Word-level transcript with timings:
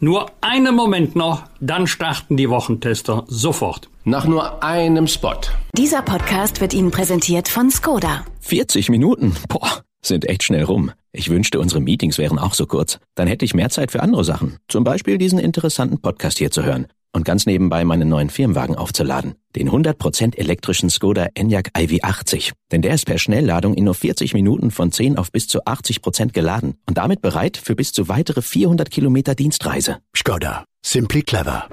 Nur 0.00 0.30
einen 0.40 0.76
Moment 0.76 1.16
noch, 1.16 1.42
dann 1.60 1.88
starten 1.88 2.36
die 2.36 2.48
Wochentester 2.48 3.24
sofort. 3.26 3.88
Nach 4.04 4.26
nur 4.26 4.62
einem 4.62 5.08
Spot. 5.08 5.40
Dieser 5.76 6.02
Podcast 6.02 6.60
wird 6.60 6.72
Ihnen 6.72 6.92
präsentiert 6.92 7.48
von 7.48 7.68
Skoda. 7.70 8.24
40 8.40 8.90
Minuten? 8.90 9.34
Boah, 9.48 9.82
sind 10.00 10.28
echt 10.28 10.44
schnell 10.44 10.62
rum. 10.62 10.92
Ich 11.10 11.30
wünschte, 11.30 11.58
unsere 11.58 11.80
Meetings 11.80 12.16
wären 12.16 12.38
auch 12.38 12.54
so 12.54 12.66
kurz. 12.66 13.00
Dann 13.16 13.26
hätte 13.26 13.44
ich 13.44 13.54
mehr 13.54 13.70
Zeit 13.70 13.90
für 13.90 14.00
andere 14.00 14.22
Sachen. 14.22 14.58
Zum 14.68 14.84
Beispiel 14.84 15.18
diesen 15.18 15.40
interessanten 15.40 16.00
Podcast 16.00 16.38
hier 16.38 16.52
zu 16.52 16.62
hören 16.62 16.86
und 17.12 17.24
ganz 17.24 17.46
nebenbei 17.46 17.84
meinen 17.84 18.08
neuen 18.08 18.30
Firmenwagen 18.30 18.76
aufzuladen. 18.76 19.34
Den 19.56 19.70
100% 19.70 20.36
elektrischen 20.36 20.90
Skoda 20.90 21.28
Enyaq 21.34 21.70
iV80. 21.76 22.52
Denn 22.70 22.82
der 22.82 22.94
ist 22.94 23.06
per 23.06 23.18
Schnellladung 23.18 23.74
in 23.74 23.84
nur 23.84 23.94
40 23.94 24.34
Minuten 24.34 24.70
von 24.70 24.92
10 24.92 25.18
auf 25.18 25.32
bis 25.32 25.48
zu 25.48 25.64
80% 25.64 26.32
geladen 26.32 26.74
und 26.86 26.98
damit 26.98 27.20
bereit 27.20 27.56
für 27.56 27.74
bis 27.74 27.92
zu 27.92 28.08
weitere 28.08 28.42
400 28.42 28.90
Kilometer 28.90 29.34
Dienstreise. 29.34 29.98
Skoda. 30.14 30.64
Simply 30.84 31.22
clever. 31.22 31.68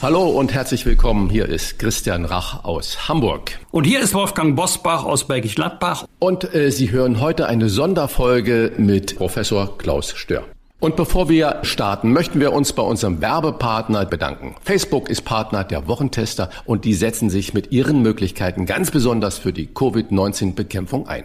Hallo 0.00 0.28
und 0.28 0.54
herzlich 0.54 0.86
willkommen. 0.86 1.28
Hier 1.28 1.46
ist 1.46 1.80
Christian 1.80 2.24
Rach 2.24 2.62
aus 2.62 3.08
Hamburg. 3.08 3.58
Und 3.72 3.82
hier 3.82 3.98
ist 3.98 4.14
Wolfgang 4.14 4.54
Bosbach 4.54 5.02
aus 5.02 5.26
Bergisch 5.26 5.56
Gladbach. 5.56 6.06
Und 6.20 6.54
äh, 6.54 6.70
Sie 6.70 6.92
hören 6.92 7.20
heute 7.20 7.48
eine 7.48 7.68
Sonderfolge 7.68 8.74
mit 8.76 9.16
Professor 9.16 9.76
Klaus 9.76 10.12
Stör. 10.16 10.44
Und 10.78 10.94
bevor 10.94 11.28
wir 11.28 11.58
starten, 11.62 12.12
möchten 12.12 12.38
wir 12.38 12.52
uns 12.52 12.72
bei 12.72 12.82
unserem 12.84 13.20
Werbepartner 13.20 14.06
bedanken. 14.06 14.54
Facebook 14.62 15.10
ist 15.10 15.22
Partner 15.24 15.64
der 15.64 15.88
Wochentester 15.88 16.48
und 16.64 16.84
die 16.84 16.94
setzen 16.94 17.28
sich 17.28 17.52
mit 17.52 17.72
ihren 17.72 18.00
Möglichkeiten 18.00 18.66
ganz 18.66 18.92
besonders 18.92 19.38
für 19.38 19.52
die 19.52 19.66
Covid-19-Bekämpfung 19.66 21.08
ein. 21.08 21.24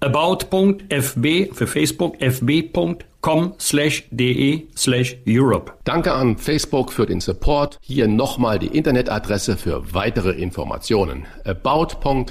about.fb 0.00 1.52
für 1.52 1.66
Facebook 1.66 2.20
fb.com 2.20 3.54
slash 3.58 4.04
de 4.10 4.68
slash 4.76 5.16
Europe. 5.26 5.72
Danke 5.84 6.12
an 6.12 6.36
Facebook 6.36 6.92
für 6.92 7.06
den 7.06 7.20
Support. 7.20 7.78
Hier 7.80 8.08
nochmal 8.08 8.58
die 8.58 8.76
Internetadresse 8.76 9.56
für 9.56 9.94
weitere 9.94 10.32
Informationen. 10.32 11.26
about.fb.com 11.44 12.26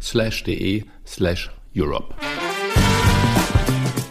slash 0.00 0.44
de 0.44 0.84
slash 1.06 1.50
Europe. 1.76 2.14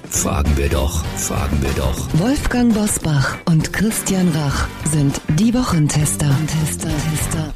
Fragen 0.09 0.57
wir 0.57 0.69
doch, 0.69 1.05
fragen 1.15 1.61
wir 1.61 1.69
doch. 1.73 2.07
Wolfgang 2.19 2.73
Bosbach 2.73 3.37
und 3.45 3.71
Christian 3.71 4.29
Rach 4.29 4.67
sind 4.85 5.21
die 5.37 5.53
Wochentester. 5.53 6.29
Tester, 6.47 6.89
Tester. 6.89 7.53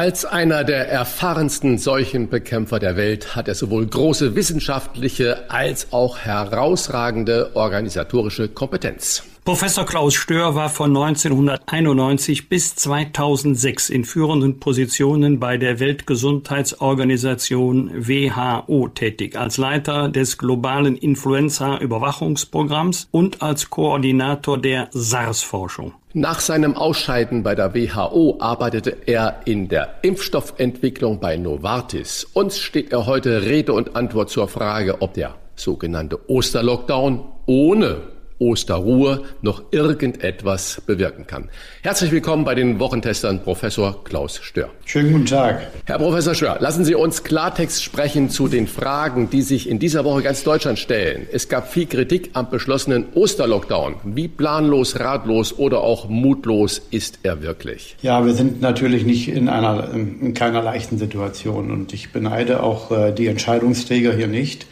Als 0.00 0.24
einer 0.24 0.64
der 0.64 0.88
erfahrensten 0.88 1.76
Seuchenbekämpfer 1.76 2.78
der 2.78 2.96
Welt 2.96 3.36
hat 3.36 3.48
er 3.48 3.54
sowohl 3.54 3.86
große 3.86 4.34
wissenschaftliche 4.34 5.50
als 5.50 5.92
auch 5.92 6.20
herausragende 6.20 7.54
organisatorische 7.54 8.48
Kompetenz. 8.48 9.22
Professor 9.44 9.84
Klaus 9.84 10.14
Stör 10.14 10.54
war 10.54 10.70
von 10.70 10.96
1991 10.96 12.48
bis 12.48 12.74
2006 12.76 13.90
in 13.90 14.06
führenden 14.06 14.58
Positionen 14.58 15.38
bei 15.38 15.58
der 15.58 15.80
Weltgesundheitsorganisation 15.80 17.90
WHO 17.94 18.88
tätig, 18.88 19.36
als 19.36 19.58
Leiter 19.58 20.08
des 20.08 20.38
globalen 20.38 20.96
Influenza-Überwachungsprogramms 20.96 23.08
und 23.10 23.42
als 23.42 23.68
Koordinator 23.68 24.56
der 24.56 24.88
SARS-Forschung. 24.92 25.92
Nach 26.12 26.40
seinem 26.40 26.74
Ausscheiden 26.74 27.44
bei 27.44 27.54
der 27.54 27.72
WHO 27.72 28.38
arbeitete 28.40 28.96
er 29.06 29.42
in 29.44 29.68
der 29.68 29.94
Impfstoffentwicklung 30.02 31.20
bei 31.20 31.36
Novartis. 31.36 32.24
Uns 32.32 32.58
steht 32.58 32.90
er 32.90 33.06
heute 33.06 33.42
Rede 33.42 33.72
und 33.72 33.94
Antwort 33.94 34.28
zur 34.28 34.48
Frage, 34.48 35.02
ob 35.02 35.14
der 35.14 35.36
sogenannte 35.54 36.18
Osterlockdown 36.28 37.22
ohne 37.46 37.98
Osterruhe 38.40 39.22
noch 39.42 39.62
irgendetwas 39.70 40.82
bewirken 40.86 41.26
kann. 41.26 41.48
Herzlich 41.82 42.10
willkommen 42.10 42.44
bei 42.44 42.54
den 42.54 42.80
Wochentestern 42.80 43.42
Professor 43.42 44.02
Klaus 44.02 44.40
Stör. 44.42 44.70
Schönen 44.86 45.12
guten 45.12 45.26
Tag. 45.26 45.68
Herr 45.84 45.98
Professor 45.98 46.34
Stör, 46.34 46.56
lassen 46.58 46.84
Sie 46.84 46.94
uns 46.94 47.22
Klartext 47.22 47.84
sprechen 47.84 48.30
zu 48.30 48.48
den 48.48 48.66
Fragen, 48.66 49.28
die 49.30 49.42
sich 49.42 49.68
in 49.68 49.78
dieser 49.78 50.04
Woche 50.04 50.22
ganz 50.22 50.42
Deutschland 50.42 50.78
stellen. 50.78 51.28
Es 51.30 51.48
gab 51.48 51.70
viel 51.70 51.86
Kritik 51.86 52.30
am 52.32 52.50
beschlossenen 52.50 53.06
Osterlockdown. 53.14 53.96
Wie 54.04 54.26
planlos, 54.26 54.98
ratlos 54.98 55.58
oder 55.58 55.82
auch 55.82 56.08
mutlos 56.08 56.80
ist 56.90 57.20
er 57.22 57.42
wirklich? 57.42 57.96
Ja, 58.00 58.24
wir 58.24 58.32
sind 58.32 58.62
natürlich 58.62 59.04
nicht 59.04 59.28
in 59.28 59.48
einer 59.48 59.92
in 59.92 60.32
keiner 60.32 60.62
leichten 60.62 60.98
Situation 60.98 61.70
und 61.70 61.92
ich 61.92 62.10
beneide 62.10 62.62
auch 62.62 62.90
äh, 62.90 63.12
die 63.12 63.26
Entscheidungsträger 63.26 64.14
hier 64.14 64.28
nicht. 64.28 64.66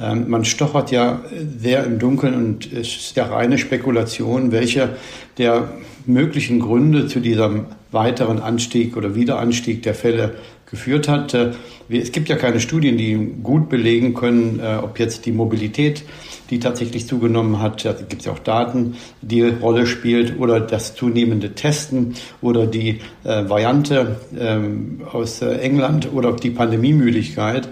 Ähm, 0.00 0.28
man 0.28 0.44
stochert 0.44 0.90
ja 0.90 1.20
sehr 1.58 1.84
im 1.84 1.98
Dunkeln 1.98 2.34
und 2.34 2.72
es 2.72 2.88
ist 2.88 3.16
ja 3.16 3.26
reine 3.26 3.58
Spekulation, 3.58 4.52
welche 4.52 4.96
der 5.38 5.68
möglichen 6.06 6.60
Gründe 6.60 7.06
zu 7.06 7.20
diesem 7.20 7.66
weiteren 7.92 8.40
Anstieg 8.40 8.96
oder 8.96 9.14
Wiederanstieg 9.14 9.82
der 9.82 9.94
Fälle 9.94 10.34
geführt 10.70 11.08
hat. 11.08 11.34
Äh, 11.34 11.52
es 11.88 12.12
gibt 12.12 12.28
ja 12.28 12.36
keine 12.36 12.60
Studien, 12.60 12.96
die 12.96 13.14
gut 13.42 13.68
belegen 13.68 14.14
können, 14.14 14.60
äh, 14.60 14.78
ob 14.82 14.98
jetzt 14.98 15.26
die 15.26 15.32
Mobilität, 15.32 16.02
die 16.50 16.58
tatsächlich 16.58 17.06
zugenommen 17.06 17.60
hat, 17.60 17.84
da 17.84 17.92
gibt 17.92 18.20
es 18.20 18.26
ja 18.26 18.32
auch 18.32 18.38
Daten, 18.38 18.96
die 19.22 19.42
Rolle 19.42 19.86
spielt, 19.86 20.38
oder 20.38 20.60
das 20.60 20.94
zunehmende 20.94 21.54
Testen 21.54 22.14
oder 22.42 22.66
die 22.66 23.00
äh, 23.22 23.48
Variante 23.48 24.16
ähm, 24.38 25.02
aus 25.10 25.40
England 25.40 26.12
oder 26.12 26.32
die 26.32 26.50
Pandemiemüdigkeit 26.50 27.68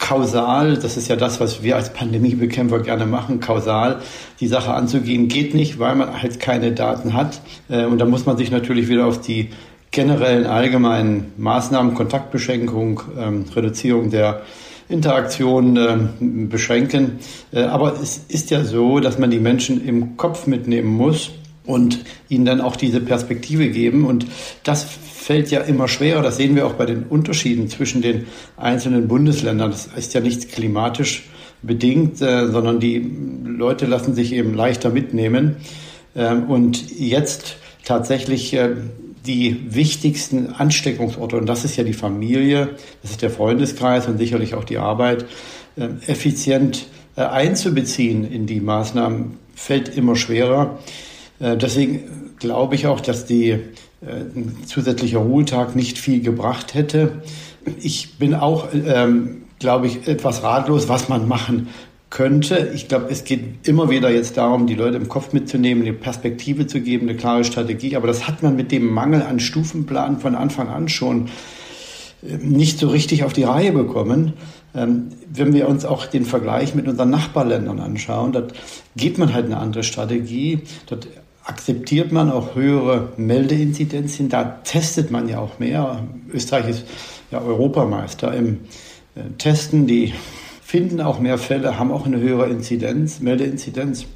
kausal, 0.00 0.76
das 0.76 0.96
ist 0.96 1.08
ja 1.08 1.14
das, 1.14 1.38
was 1.38 1.62
wir 1.62 1.76
als 1.76 1.92
Pandemiebekämpfer 1.92 2.80
gerne 2.80 3.06
machen, 3.06 3.38
kausal 3.38 4.00
die 4.40 4.48
Sache 4.48 4.72
anzugehen, 4.72 5.28
geht 5.28 5.54
nicht, 5.54 5.78
weil 5.78 5.94
man 5.94 6.20
halt 6.20 6.40
keine 6.40 6.72
Daten 6.72 7.14
hat. 7.14 7.40
Äh, 7.68 7.84
und 7.84 7.98
da 7.98 8.06
muss 8.06 8.26
man 8.26 8.36
sich 8.36 8.50
natürlich 8.50 8.88
wieder 8.88 9.06
auf 9.06 9.20
die 9.20 9.50
generellen 9.92 10.46
allgemeinen 10.46 11.32
Maßnahmen, 11.36 11.94
Kontaktbeschränkung, 11.94 13.02
ähm, 13.18 13.44
Reduzierung 13.54 14.10
der 14.10 14.42
Interaktion 14.88 15.76
äh, 15.76 15.96
beschränken. 16.20 17.18
Äh, 17.52 17.62
aber 17.62 17.94
es 18.00 18.24
ist 18.28 18.50
ja 18.50 18.64
so, 18.64 19.00
dass 19.00 19.18
man 19.18 19.30
die 19.30 19.38
Menschen 19.38 19.86
im 19.86 20.16
Kopf 20.16 20.46
mitnehmen 20.46 20.88
muss 20.88 21.30
und 21.64 22.04
ihnen 22.28 22.44
dann 22.44 22.60
auch 22.60 22.76
diese 22.76 23.00
Perspektive 23.00 23.68
geben. 23.68 24.04
Und 24.06 24.26
das 24.62 24.84
fällt 24.84 25.50
ja 25.50 25.60
immer 25.60 25.88
schwerer. 25.88 26.22
Das 26.22 26.36
sehen 26.36 26.56
wir 26.56 26.66
auch 26.66 26.74
bei 26.74 26.86
den 26.86 27.04
Unterschieden 27.04 27.68
zwischen 27.68 28.02
den 28.02 28.26
einzelnen 28.56 29.08
Bundesländern. 29.08 29.70
Das 29.70 29.86
ist 29.86 30.14
ja 30.14 30.20
nichts 30.20 30.48
klimatisch 30.48 31.24
bedingt, 31.62 32.20
äh, 32.22 32.48
sondern 32.48 32.80
die 32.80 33.10
Leute 33.44 33.86
lassen 33.86 34.14
sich 34.14 34.32
eben 34.32 34.54
leichter 34.54 34.90
mitnehmen. 34.90 35.56
Ähm, 36.16 36.44
und 36.44 36.90
jetzt 36.98 37.56
tatsächlich 37.84 38.54
äh, 38.54 38.70
die 39.26 39.60
wichtigsten 39.68 40.48
Ansteckungsorte, 40.48 41.36
und 41.36 41.46
das 41.46 41.64
ist 41.64 41.76
ja 41.76 41.84
die 41.84 41.92
Familie, 41.92 42.70
das 43.02 43.10
ist 43.12 43.22
der 43.22 43.30
Freundeskreis 43.30 44.06
und 44.06 44.16
sicherlich 44.16 44.54
auch 44.54 44.64
die 44.64 44.78
Arbeit, 44.78 45.26
äh, 45.76 45.88
effizient 46.06 46.86
einzubeziehen 47.16 48.24
in 48.24 48.46
die 48.46 48.60
Maßnahmen, 48.60 49.36
fällt 49.54 49.94
immer 49.94 50.16
schwerer. 50.16 50.78
Äh, 51.40 51.56
deswegen 51.56 52.36
glaube 52.38 52.74
ich 52.74 52.86
auch, 52.86 53.00
dass 53.00 53.26
die 53.26 53.58
ein 54.02 54.56
zusätzlicher 54.64 55.18
Ruhetag 55.18 55.76
nicht 55.76 55.98
viel 55.98 56.22
gebracht 56.22 56.72
hätte. 56.72 57.20
Ich 57.82 58.16
bin 58.16 58.34
auch, 58.34 58.68
ähm, 58.72 59.42
glaube 59.58 59.88
ich, 59.88 60.08
etwas 60.08 60.42
ratlos, 60.42 60.88
was 60.88 61.10
man 61.10 61.28
machen 61.28 61.68
könnte. 62.08 62.72
Ich 62.74 62.88
glaube, 62.88 63.06
es 63.10 63.24
geht 63.24 63.68
immer 63.68 63.88
wieder 63.90 64.10
jetzt 64.10 64.36
darum, 64.36 64.66
die 64.66 64.74
Leute 64.74 64.96
im 64.96 65.08
Kopf 65.08 65.32
mitzunehmen, 65.32 65.84
eine 65.84 65.92
Perspektive 65.92 66.66
zu 66.66 66.80
geben, 66.80 67.08
eine 67.08 67.16
klare 67.16 67.44
Strategie. 67.44 67.94
Aber 67.94 68.08
das 68.08 68.26
hat 68.26 68.42
man 68.42 68.56
mit 68.56 68.72
dem 68.72 68.86
Mangel 68.90 69.22
an 69.22 69.38
Stufenplan 69.38 70.18
von 70.18 70.34
Anfang 70.34 70.68
an 70.68 70.88
schon 70.88 71.28
ähm, 72.26 72.48
nicht 72.48 72.78
so 72.78 72.88
richtig 72.88 73.22
auf 73.24 73.32
die 73.32 73.44
Reihe 73.44 73.72
bekommen. 73.72 74.32
Ähm, 74.74 75.08
wenn 75.32 75.52
wir 75.52 75.68
uns 75.68 75.84
auch 75.84 76.06
den 76.06 76.24
Vergleich 76.24 76.74
mit 76.74 76.88
unseren 76.88 77.10
Nachbarländern 77.10 77.80
anschauen, 77.80 78.32
dort 78.32 78.54
geht 78.96 79.18
man 79.18 79.32
halt 79.32 79.46
eine 79.46 79.58
andere 79.58 79.84
Strategie. 79.84 80.60
Dort 80.86 81.06
akzeptiert 81.50 82.12
man 82.12 82.30
auch 82.30 82.54
höhere 82.54 83.12
Meldeinzidenzien. 83.16 84.28
Da 84.28 84.60
testet 84.62 85.10
man 85.10 85.28
ja 85.28 85.40
auch 85.40 85.58
mehr. 85.58 86.04
Österreich 86.32 86.68
ist 86.68 86.84
ja 87.32 87.40
Europameister 87.40 88.32
im 88.32 88.60
äh, 89.16 89.22
Testen. 89.36 89.88
Die 89.88 90.14
finden 90.62 91.00
auch 91.00 91.18
mehr 91.18 91.38
Fälle, 91.38 91.76
haben 91.76 91.90
auch 91.90 92.06
eine 92.06 92.20
höhere 92.20 92.48
Inzidenz, 92.48 93.18
Meldeinzidenz. 93.18 94.06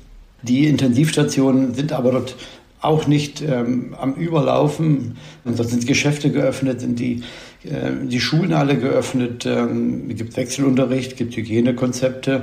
Die 0.42 0.68
Intensivstationen 0.68 1.74
sind 1.74 1.92
aber 1.92 2.12
dort 2.12 2.36
auch 2.80 3.08
nicht 3.08 3.42
ähm, 3.42 3.96
am 3.98 4.14
Überlaufen. 4.14 5.16
Dort 5.44 5.68
sind 5.70 5.88
Geschäfte 5.88 6.30
geöffnet, 6.30 6.80
sind 6.80 7.00
die, 7.00 7.22
äh, 7.64 7.90
die 8.04 8.20
Schulen 8.20 8.52
alle 8.52 8.76
geöffnet, 8.76 9.44
ähm, 9.46 10.04
es 10.10 10.16
gibt 10.16 10.36
Wechselunterricht, 10.36 11.16
gibt 11.16 11.36
Hygienekonzepte. 11.36 12.42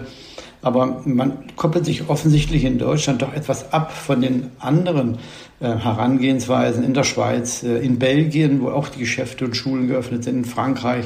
Aber 0.62 1.02
man 1.06 1.40
koppelt 1.56 1.86
sich 1.86 2.10
offensichtlich 2.10 2.66
in 2.66 2.78
Deutschland 2.78 3.22
doch 3.22 3.34
etwas 3.34 3.74
ab 3.74 3.92
von 3.92 4.22
den 4.22 4.48
anderen 4.60 5.18
äh, 5.60 5.76
Herangehensweisen 5.76 6.84
in 6.84 6.94
der 6.94 7.04
Schweiz, 7.04 7.64
äh, 7.64 7.78
in 7.80 7.98
Belgien, 7.98 8.62
wo 8.62 8.70
auch 8.70 8.90
die 8.90 9.00
Geschäfte 9.00 9.46
und 9.46 9.56
Schulen 9.56 9.88
geöffnet 9.88 10.24
sind, 10.24 10.38
in 10.38 10.46
Frankreich, 10.46 11.06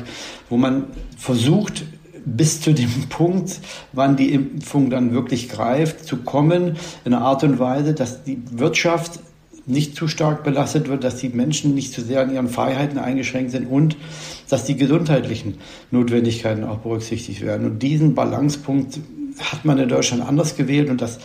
wo 0.49 0.57
man 0.57 0.85
versucht, 1.17 1.85
bis 2.25 2.59
zu 2.59 2.73
dem 2.73 2.89
Punkt, 3.09 3.61
wann 3.93 4.17
die 4.17 4.33
Impfung 4.33 4.89
dann 4.89 5.13
wirklich 5.13 5.47
greift, 5.47 6.05
zu 6.05 6.17
kommen, 6.17 6.75
in 7.05 7.13
einer 7.13 7.23
Art 7.23 7.43
und 7.43 7.59
Weise, 7.59 7.93
dass 7.93 8.23
die 8.23 8.41
Wirtschaft 8.51 9.19
nicht 9.67 9.95
zu 9.95 10.07
stark 10.07 10.43
belastet 10.43 10.89
wird, 10.89 11.03
dass 11.03 11.17
die 11.17 11.29
Menschen 11.29 11.73
nicht 11.73 11.93
zu 11.93 12.01
sehr 12.01 12.21
an 12.21 12.33
ihren 12.33 12.49
Freiheiten 12.49 12.99
eingeschränkt 12.99 13.51
sind 13.51 13.65
und 13.65 13.97
dass 14.49 14.65
die 14.65 14.75
gesundheitlichen 14.75 15.55
Notwendigkeiten 15.91 16.63
auch 16.63 16.79
berücksichtigt 16.79 17.41
werden. 17.41 17.65
Und 17.65 17.79
diesen 17.79 18.13
Balancepunkt 18.13 18.99
hat 19.39 19.65
man 19.65 19.77
in 19.77 19.89
Deutschland 19.89 20.23
anders 20.23 20.55
gewählt 20.55 20.89
und 20.89 21.01
das, 21.01 21.19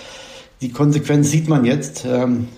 die 0.61 0.71
Konsequenz 0.71 1.31
sieht 1.31 1.49
man 1.49 1.65
jetzt 1.65 2.05
ähm, 2.05 2.49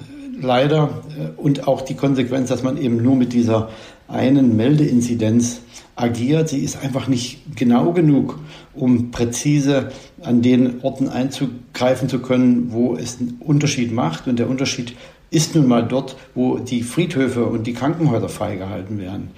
leider 0.40 1.02
äh, 1.18 1.40
und 1.40 1.66
auch 1.68 1.82
die 1.82 1.94
Konsequenz, 1.94 2.48
dass 2.48 2.62
man 2.62 2.76
eben 2.76 3.02
nur 3.02 3.16
mit 3.16 3.32
dieser 3.32 3.70
einen 4.08 4.56
Meldeinzidenz 4.56 5.60
agiert. 5.96 6.48
Sie 6.48 6.60
ist 6.60 6.82
einfach 6.82 7.08
nicht 7.08 7.56
genau 7.56 7.92
genug, 7.92 8.38
um 8.74 9.10
präzise 9.10 9.90
an 10.22 10.42
den 10.42 10.82
Orten 10.82 11.08
einzugreifen 11.08 12.08
zu 12.08 12.20
können, 12.20 12.72
wo 12.72 12.96
es 12.96 13.20
einen 13.20 13.36
Unterschied 13.40 13.92
macht. 13.92 14.26
Und 14.26 14.38
der 14.38 14.48
Unterschied 14.48 14.94
ist 15.32 15.54
nun 15.54 15.66
mal 15.66 15.82
dort, 15.82 16.16
wo 16.34 16.58
die 16.58 16.82
Friedhöfe 16.82 17.46
und 17.46 17.66
die 17.66 17.72
Krankenhäuser 17.72 18.28
freigehalten 18.28 19.00
werden. 19.00 19.30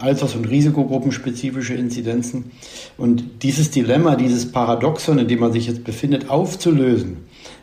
Alters- 0.00 0.34
und 0.34 0.50
Risikogruppenspezifische 0.50 1.74
Inzidenzen. 1.74 2.50
Und 2.98 3.44
dieses 3.44 3.70
Dilemma, 3.70 4.16
dieses 4.16 4.50
Paradoxon, 4.50 5.20
in 5.20 5.28
dem 5.28 5.38
man 5.38 5.52
sich 5.52 5.68
jetzt 5.68 5.84
befindet, 5.84 6.28
aufzulösen, 6.28 7.18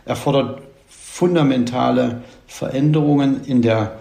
erfordert 0.06 0.62
fundamentale 0.88 2.22
Veränderungen 2.48 3.42
in 3.46 3.62
der 3.62 4.00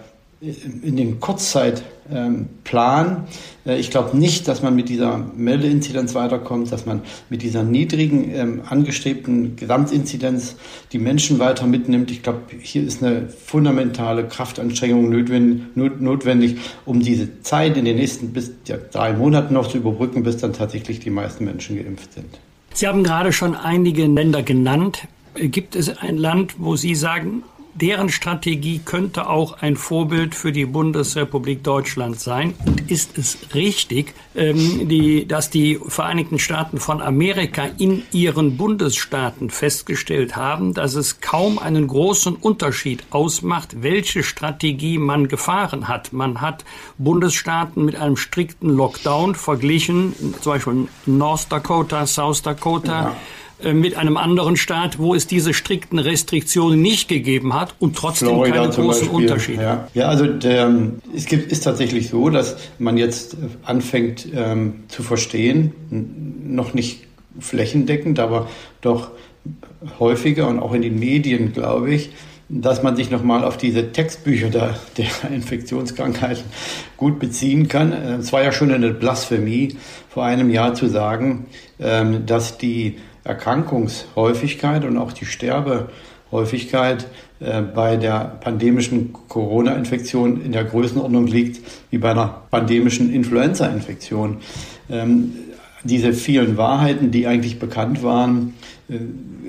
in 0.81 0.97
den 0.97 1.19
Kurzzeitplan. 1.21 3.27
Äh, 3.65 3.79
ich 3.79 3.91
glaube 3.91 4.17
nicht, 4.17 4.47
dass 4.47 4.61
man 4.61 4.75
mit 4.75 4.89
dieser 4.89 5.17
Meldeinzidenz 5.17 6.15
weiterkommt, 6.15 6.71
dass 6.71 6.85
man 6.85 7.01
mit 7.29 7.41
dieser 7.41 7.63
niedrigen 7.63 8.29
ähm, 8.33 8.61
angestrebten 8.67 9.55
Gesamtinzidenz 9.55 10.57
die 10.91 10.99
Menschen 10.99 11.39
weiter 11.39 11.65
mitnimmt. 11.65 12.11
Ich 12.11 12.23
glaube, 12.23 12.41
hier 12.59 12.83
ist 12.83 13.01
eine 13.01 13.29
fundamentale 13.29 14.27
Kraftanstrengung 14.27 15.09
notwendig, 15.09 16.57
um 16.85 16.99
diese 16.99 17.41
Zeit 17.41 17.77
in 17.77 17.85
den 17.85 17.95
nächsten 17.95 18.33
bis 18.33 18.51
ja, 18.67 18.75
drei 18.91 19.13
Monaten 19.13 19.53
noch 19.53 19.67
zu 19.67 19.77
überbrücken, 19.77 20.23
bis 20.23 20.37
dann 20.37 20.51
tatsächlich 20.51 20.99
die 20.99 21.09
meisten 21.09 21.45
Menschen 21.45 21.77
geimpft 21.77 22.13
sind. 22.13 22.39
Sie 22.73 22.87
haben 22.87 23.03
gerade 23.03 23.31
schon 23.31 23.55
einige 23.55 24.05
Länder 24.07 24.43
genannt. 24.43 25.07
Gibt 25.35 25.75
es 25.75 25.97
ein 25.97 26.17
Land, 26.17 26.55
wo 26.57 26.75
Sie 26.75 26.95
sagen, 26.95 27.43
deren 27.75 28.09
Strategie 28.09 28.79
könnte 28.79 29.27
auch 29.27 29.61
ein 29.61 29.75
Vorbild 29.75 30.35
für 30.35 30.51
die 30.51 30.65
Bundesrepublik 30.65 31.63
Deutschland 31.63 32.19
sein. 32.19 32.53
Und 32.65 32.89
ist 32.91 33.17
es 33.17 33.37
richtig, 33.53 34.13
ähm, 34.35 34.87
die, 34.87 35.27
dass 35.27 35.49
die 35.49 35.79
Vereinigten 35.87 36.39
Staaten 36.39 36.79
von 36.79 37.01
Amerika 37.01 37.67
in 37.77 38.03
ihren 38.11 38.57
Bundesstaaten 38.57 39.49
festgestellt 39.49 40.35
haben, 40.35 40.73
dass 40.73 40.95
es 40.95 41.21
kaum 41.21 41.59
einen 41.59 41.87
großen 41.87 42.35
Unterschied 42.35 43.03
ausmacht, 43.09 43.81
welche 43.81 44.23
Strategie 44.23 44.97
man 44.97 45.27
gefahren 45.27 45.87
hat. 45.87 46.13
Man 46.13 46.41
hat 46.41 46.65
Bundesstaaten 46.97 47.85
mit 47.85 47.95
einem 47.95 48.17
strikten 48.17 48.69
Lockdown 48.69 49.35
verglichen, 49.35 50.13
zum 50.41 50.53
Beispiel 50.53 50.87
North 51.05 51.51
Dakota, 51.51 52.05
South 52.05 52.41
Dakota. 52.41 53.03
Ja 53.03 53.15
mit 53.71 53.95
einem 53.95 54.17
anderen 54.17 54.57
Staat, 54.57 54.99
wo 54.99 55.15
es 55.15 55.27
diese 55.27 55.53
strikten 55.53 55.99
Restriktionen 55.99 56.81
nicht 56.81 57.07
gegeben 57.07 57.53
hat 57.53 57.75
und 57.79 57.95
trotzdem 57.95 58.29
Florida 58.29 58.55
keine 58.55 58.73
großen 58.73 58.87
Beispiel. 58.87 59.09
Unterschiede. 59.09 59.61
Ja, 59.61 59.87
ja 59.93 60.07
also 60.07 60.25
der, 60.25 60.73
es 61.15 61.25
gibt, 61.25 61.51
ist 61.51 61.63
tatsächlich 61.63 62.09
so, 62.09 62.29
dass 62.29 62.57
man 62.79 62.97
jetzt 62.97 63.37
anfängt 63.63 64.27
ähm, 64.35 64.83
zu 64.87 65.03
verstehen, 65.03 65.71
noch 65.89 66.73
nicht 66.73 67.05
flächendeckend, 67.39 68.19
aber 68.19 68.49
doch 68.81 69.11
häufiger 69.99 70.47
und 70.47 70.59
auch 70.59 70.73
in 70.73 70.81
den 70.81 70.99
Medien, 70.99 71.53
glaube 71.53 71.93
ich, 71.93 72.11
dass 72.49 72.83
man 72.83 72.95
sich 72.95 73.09
nochmal 73.09 73.43
auf 73.43 73.57
diese 73.57 73.91
Textbücher 73.91 74.49
der, 74.49 74.75
der 74.97 75.31
Infektionskrankheiten 75.31 76.43
gut 76.97 77.19
beziehen 77.19 77.67
kann. 77.67 77.93
Es 77.93 78.31
war 78.33 78.43
ja 78.43 78.51
schon 78.51 78.71
eine 78.71 78.91
Blasphemie, 78.91 79.75
vor 80.09 80.25
einem 80.25 80.49
Jahr 80.49 80.75
zu 80.75 80.87
sagen, 80.87 81.45
ähm, 81.79 82.25
dass 82.25 82.57
die 82.57 82.97
Erkrankungshäufigkeit 83.23 84.85
und 84.85 84.97
auch 84.97 85.13
die 85.13 85.25
Sterbehäufigkeit 85.25 87.07
äh, 87.39 87.61
bei 87.61 87.97
der 87.97 88.37
pandemischen 88.41 89.13
Corona-Infektion 89.27 90.43
in 90.43 90.51
der 90.51 90.65
Größenordnung 90.65 91.27
liegt 91.27 91.61
wie 91.89 91.97
bei 91.97 92.11
einer 92.11 92.43
pandemischen 92.51 93.13
Influenza-Infektion. 93.13 94.37
Ähm, 94.89 95.33
diese 95.83 96.13
vielen 96.13 96.55
Wahrheiten, 96.57 97.11
die 97.11 97.27
eigentlich 97.27 97.59
bekannt 97.59 98.03
waren, 98.03 98.53
äh, 98.89 98.97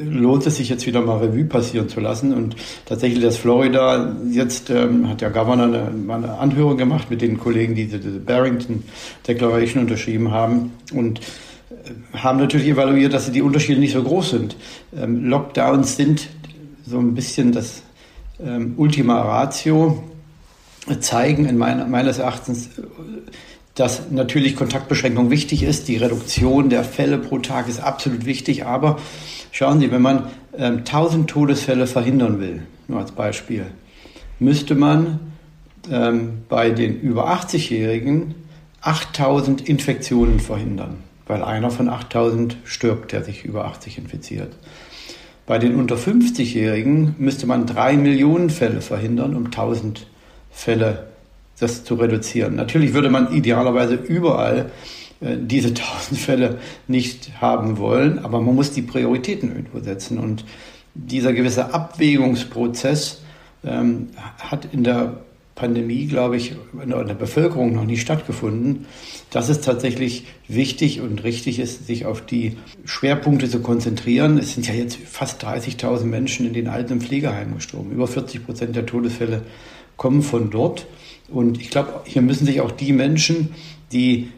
lohnt 0.03 0.47
es 0.47 0.57
sich 0.57 0.69
jetzt 0.69 0.87
wieder 0.87 1.01
mal 1.01 1.19
Revue 1.19 1.45
passieren 1.45 1.89
zu 1.89 2.01
lassen. 2.01 2.35
Und 2.35 2.57
tatsächlich 2.87 3.23
das 3.23 3.37
Florida, 3.37 4.17
jetzt 4.31 4.71
ähm, 4.71 5.09
hat 5.09 5.21
der 5.21 5.31
Governor 5.31 5.67
eine, 5.67 6.13
eine, 6.13 6.39
Anhörung 6.39 6.77
gemacht 6.77 7.11
mit 7.11 7.23
den 7.23 7.39
Kollegen, 7.39 7.75
die 7.75 7.87
diese 7.87 8.19
Barrington 8.19 8.83
Declaration 9.27 9.85
unterschrieben 9.85 10.33
haben. 10.33 10.73
Und 10.93 11.21
haben 12.13 12.39
natürlich 12.39 12.69
evaluiert, 12.69 13.13
dass 13.13 13.31
die 13.31 13.43
Unterschiede 13.43 13.81
nicht 13.81 13.93
so 13.93 14.03
groß 14.03 14.31
sind. 14.31 14.57
Ähm, 14.97 15.25
Lockdowns 15.27 15.97
sind 15.97 16.29
so 16.87 16.99
ein 16.99 17.15
bisschen 17.15 17.53
das 17.53 17.83
ähm, 18.45 18.75
Ultima 18.77 19.21
Ratio, 19.23 20.03
zeigen 21.01 21.47
in 21.47 21.57
mein, 21.57 21.91
meines 21.91 22.19
Erachtens, 22.19 22.69
dass 23.75 24.11
natürlich 24.11 24.55
Kontaktbeschränkung 24.55 25.31
wichtig 25.31 25.63
ist. 25.63 25.89
Die 25.89 25.97
Reduktion 25.97 26.69
der 26.69 26.85
Fälle 26.85 27.19
pro 27.19 27.39
Tag 27.39 27.69
ist 27.69 27.81
absolut 27.81 28.27
wichtig. 28.27 28.67
Aber 28.67 28.99
schauen 29.51 29.81
Sie, 29.81 29.91
wenn 29.91 30.03
man 30.03 30.31
ähm, 30.57 30.79
1000 30.79 31.29
Todesfälle 31.29 31.87
verhindern 31.87 32.39
will, 32.39 32.63
nur 32.87 33.01
als 33.01 33.13
Beispiel, 33.13 33.67
müsste 34.39 34.75
man 34.75 35.21
ähm, 35.91 36.43
bei 36.49 36.71
den 36.71 37.01
über 37.01 37.31
80-Jährigen 37.33 38.35
8000 38.83 39.67
Infektionen 39.67 40.41
verhindern 40.41 41.04
weil 41.27 41.43
einer 41.43 41.71
von 41.71 41.89
8000 41.89 42.57
stirbt, 42.65 43.13
der 43.13 43.25
sich 43.25 43.45
über 43.45 43.65
80 43.67 43.99
infiziert. 43.99 44.53
Bei 45.47 45.59
den 45.59 45.77
unter 45.77 45.97
50-Jährigen 45.97 47.17
müsste 47.19 47.47
man 47.47 47.67
drei 47.67 47.97
Millionen 47.97 48.51
Fälle 48.51 48.81
verhindern, 48.81 49.37
um 49.37 49.47
1000 49.47 50.07
Fälle 50.51 51.09
das 51.61 51.85
zu 51.85 51.95
reduzieren. 51.95 52.57
Natürlich 52.57 52.95
würde 52.95 53.11
man 53.11 53.33
idealerweise 53.33 53.95
überall 53.95 54.71
äh, 55.21 55.37
diese 55.39 55.69
1000 56.09 56.19
Fälle 56.19 56.59
nicht 56.89 57.41
haben 57.41 57.79
wollen, 57.79 58.19
aber 58.19 58.41
man 58.41 58.55
muss 58.55 58.73
die 58.73 58.83
Prioritäten 58.83 59.55
irgendwo 59.55 59.81
setzen. 59.81 60.19
Und 60.19 60.45
dieser 60.95 61.33
gewisse 61.33 61.75
Abwägungsprozess 61.75 63.23
ähm, 63.65 64.09
hat 64.39 64.69
in 64.73 64.85
der 64.85 65.19
Pandemie, 65.55 66.07
glaube 66.07 66.37
ich, 66.37 66.57
in 66.83 66.89
der 66.91 67.15
Bevölkerung 67.15 67.75
noch 67.75 67.85
nie 67.85 67.97
stattgefunden, 67.97 68.87
dass 69.31 69.49
es 69.49 69.61
tatsächlich 69.61 70.25
wichtig 70.49 71.01
und 71.01 71.23
richtig 71.23 71.61
ist, 71.61 71.87
sich 71.87 72.07
auf 72.07 72.21
die 72.21 72.57
Schwerpunkte 72.85 73.49
zu 73.49 73.61
konzentrieren. 73.61 74.39
Es 74.39 74.55
sind 74.55 74.67
ja 74.67 74.75
jetzt 74.75 74.97
fast 74.97 75.45
30.000 75.45 76.07
Menschen 76.07 76.47
in 76.47 76.55
den 76.55 76.69
Alten- 76.69 77.01
Pflegeheimen 77.01 77.55
gestorben. 77.55 77.93
Über 77.93 78.09
40 78.09 78.45
Prozent 78.45 78.75
der 78.75 78.87
Todesfälle 78.87 79.43
kommen 79.97 80.23
von 80.23 80.51
dort. 80.51 80.87
Und 81.29 81.61
ich 81.61 81.71
glaube, 81.71 82.03
hier 82.05 82.23
müssen 82.23 82.47
sich 82.47 82.61
auch 82.61 82.73
die 82.73 82.93
Menschen, 82.93 83.51
die 83.93 84.31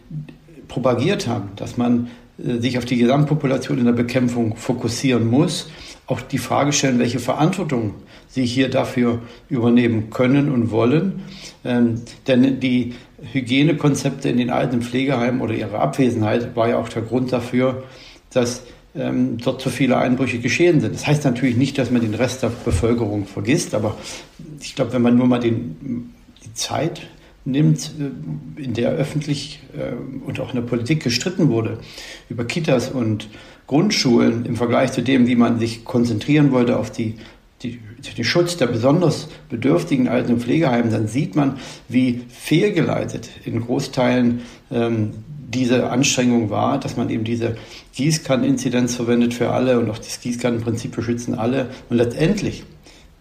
propagiert 0.68 1.26
haben, 1.26 1.50
dass 1.56 1.76
man 1.76 2.08
äh, 2.38 2.58
sich 2.58 2.76
auf 2.78 2.84
die 2.84 2.96
Gesamtpopulation 2.96 3.78
in 3.78 3.86
der 3.86 3.92
Bekämpfung 3.92 4.56
fokussieren 4.56 5.26
muss, 5.26 5.70
auch 6.06 6.20
die 6.20 6.38
Frage 6.38 6.72
stellen, 6.72 6.98
welche 6.98 7.18
Verantwortung 7.18 7.94
sie 8.28 8.44
hier 8.44 8.68
dafür 8.68 9.20
übernehmen 9.48 10.10
können 10.10 10.50
und 10.50 10.70
wollen. 10.70 11.22
Ähm, 11.64 12.02
denn 12.26 12.60
die 12.60 12.94
Hygienekonzepte 13.32 14.28
in 14.28 14.36
den 14.36 14.50
alten 14.50 14.82
Pflegeheimen 14.82 15.40
oder 15.40 15.54
ihre 15.54 15.78
Abwesenheit 15.78 16.54
war 16.54 16.68
ja 16.68 16.78
auch 16.78 16.88
der 16.88 17.02
Grund 17.02 17.32
dafür, 17.32 17.84
dass 18.30 18.62
ähm, 18.94 19.38
dort 19.38 19.62
so 19.62 19.70
viele 19.70 19.96
Einbrüche 19.96 20.38
geschehen 20.38 20.80
sind. 20.80 20.94
Das 20.94 21.06
heißt 21.06 21.24
natürlich 21.24 21.56
nicht, 21.56 21.78
dass 21.78 21.90
man 21.90 22.00
den 22.00 22.14
Rest 22.14 22.42
der 22.42 22.50
Bevölkerung 22.64 23.26
vergisst, 23.26 23.74
aber 23.74 23.96
ich 24.60 24.74
glaube, 24.74 24.92
wenn 24.92 25.02
man 25.02 25.16
nur 25.16 25.26
mal 25.26 25.40
den, 25.40 26.14
die 26.44 26.54
Zeit 26.54 27.02
nimmt, 27.44 27.92
äh, 27.98 28.62
in 28.62 28.74
der 28.74 28.90
öffentlich 28.90 29.60
äh, 29.76 29.94
und 30.26 30.40
auch 30.40 30.50
in 30.50 30.56
der 30.56 30.66
Politik 30.66 31.02
gestritten 31.02 31.48
wurde 31.48 31.78
über 32.28 32.44
Kitas 32.44 32.90
und 32.90 33.28
Grundschulen 33.66 34.46
im 34.46 34.56
Vergleich 34.56 34.92
zu 34.92 35.02
dem, 35.02 35.26
wie 35.26 35.36
man 35.36 35.58
sich 35.58 35.84
konzentrieren 35.84 36.52
wollte 36.52 36.78
auf 36.78 36.90
die, 36.90 37.16
die, 37.72 38.12
den 38.14 38.24
Schutz 38.24 38.56
der 38.56 38.66
besonders 38.66 39.28
bedürftigen 39.48 40.08
Alten- 40.08 40.34
und 40.34 40.42
Pflegeheimen, 40.42 40.90
dann 40.90 41.08
sieht 41.08 41.36
man, 41.36 41.56
wie 41.88 42.22
fehlgeleitet 42.28 43.28
in 43.44 43.60
Großteilen 43.60 44.42
ähm, 44.70 45.10
diese 45.48 45.90
Anstrengung 45.90 46.50
war, 46.50 46.78
dass 46.78 46.96
man 46.96 47.08
eben 47.08 47.24
diese 47.24 47.56
Gießkanneninzidenz 47.94 48.96
verwendet 48.96 49.32
für 49.32 49.50
alle 49.50 49.78
und 49.78 49.90
auch 49.90 49.98
das 49.98 50.20
Gießkannenprinzip 50.20 50.94
für 50.94 51.02
schützen 51.02 51.34
alle. 51.34 51.68
Und 51.88 51.96
letztendlich 51.96 52.64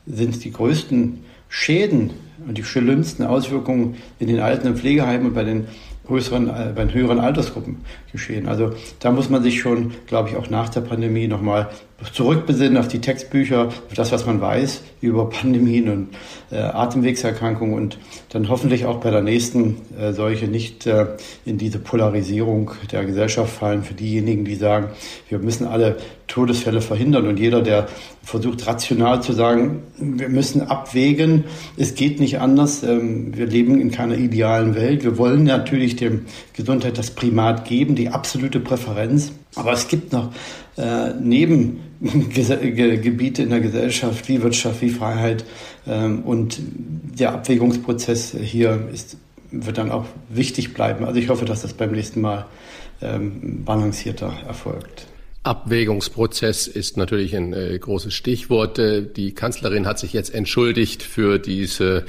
sind 0.06 0.44
die 0.44 0.52
größten 0.52 1.20
Schäden 1.50 2.12
und 2.48 2.58
die 2.58 2.64
schlimmsten 2.64 3.24
Auswirkungen 3.24 3.96
in 4.20 4.28
den 4.28 4.40
Alten- 4.40 4.68
und 4.68 4.80
Pflegeheimen 4.80 5.28
und 5.28 5.34
bei 5.34 5.44
den 5.44 5.68
größeren, 6.08 6.50
äh, 6.50 6.74
bei 6.76 6.86
den 6.86 6.94
höheren 6.94 7.20
Altersgruppen 7.20 7.78
geschehen. 8.12 8.48
Also 8.48 8.74
da 9.00 9.12
muss 9.12 9.30
man 9.30 9.44
sich 9.44 9.60
schon, 9.60 9.94
glaube 10.08 10.30
ich, 10.30 10.36
auch 10.36 10.50
nach 10.50 10.70
der 10.70 10.82
Pandemie 10.82 11.28
nochmal 11.28 11.70
zurückbesinnen 12.12 12.78
auf 12.78 12.88
die 12.88 13.00
Textbücher, 13.00 13.68
auf 13.68 13.94
das, 13.96 14.12
was 14.12 14.26
man 14.26 14.42
weiß 14.42 14.82
über 15.02 15.30
Pandemien 15.30 15.90
und 15.90 16.10
äh, 16.52 16.58
Atemwegserkrankungen 16.58 17.76
und 17.76 17.98
dann 18.30 18.50
hoffentlich 18.50 18.86
auch 18.86 19.00
bei 19.00 19.12
der 19.12 19.22
nächsten 19.22 19.78
äh, 19.98 20.12
Seuche 20.12 20.48
nicht 20.48 20.88
äh, 20.88 21.08
in 21.46 21.58
diese 21.58 21.80
Polarisierung 21.80 22.72
der 22.92 23.06
Gesellschaft 23.06 23.54
fallen 23.54 23.84
für 23.84 23.94
diejenigen, 23.94 24.44
die 24.44 24.56
sagen, 24.56 24.90
wir 25.30 25.40
müssen 25.40 25.68
alle 25.68 25.98
Todesfälle 26.28 26.82
verhindern 26.82 27.28
und 27.28 27.40
jeder, 27.40 27.62
der 27.62 27.88
versucht 28.24 28.66
rational 28.66 29.22
zu 29.22 29.32
sagen, 29.32 29.84
wir 29.98 30.30
müssen 30.30 30.64
abwägen, 30.64 31.46
es 31.78 31.96
geht 31.96 32.20
nicht 32.20 32.40
anders, 32.40 32.84
ähm, 32.84 33.38
wir 33.38 33.46
leben 33.46 33.80
in 33.80 33.92
keiner 33.92 34.18
idealen 34.18 34.76
Welt, 34.76 35.04
wir 35.04 35.18
wollen 35.18 35.44
natürlich 35.44 35.96
dem 35.96 36.26
Gesundheit 36.54 36.98
das 36.98 37.12
Primat 37.12 37.66
geben, 37.66 37.96
die 37.96 38.10
absolute 38.10 38.60
Präferenz, 38.60 39.32
aber 39.56 39.72
es 39.72 39.88
gibt 39.88 40.12
noch 40.12 40.32
äh, 40.78 41.14
Nebengebiete 41.14 41.82
in 43.44 43.50
der 43.50 43.62
Gesellschaft 43.62 44.28
wie 44.28 44.42
Wirtschaft, 44.42 44.82
wie 44.82 44.90
Freiheit. 44.90 45.46
Ähm, 45.88 46.24
und 46.24 46.60
der 47.18 47.34
Abwägungsprozess 47.34 48.36
hier 48.42 48.90
ist, 48.94 49.18
wird 49.52 49.78
dann 49.78 49.92
auch 49.92 50.06
wichtig 50.30 50.74
bleiben. 50.74 51.06
Also 51.06 51.20
ich 51.20 51.30
hoffe, 51.30 51.46
dass 51.46 51.62
das 51.62 51.74
beim 51.74 51.92
nächsten 51.92 52.22
Mal 52.22 52.46
ähm, 53.02 53.64
balancierter 53.64 54.34
erfolgt. 54.48 55.08
Abwägungsprozess 55.44 56.68
ist 56.68 56.98
natürlich 56.98 57.36
ein 57.36 57.54
äh, 57.54 57.78
großes 57.78 58.14
Stichwort. 58.14 58.80
Äh, 58.80 59.04
die 59.04 59.34
Kanzlerin 59.34 59.86
hat 59.86 60.00
sich 60.00 60.12
jetzt 60.12 60.34
entschuldigt 60.34 61.04
für 61.04 61.38
diese 61.38 62.06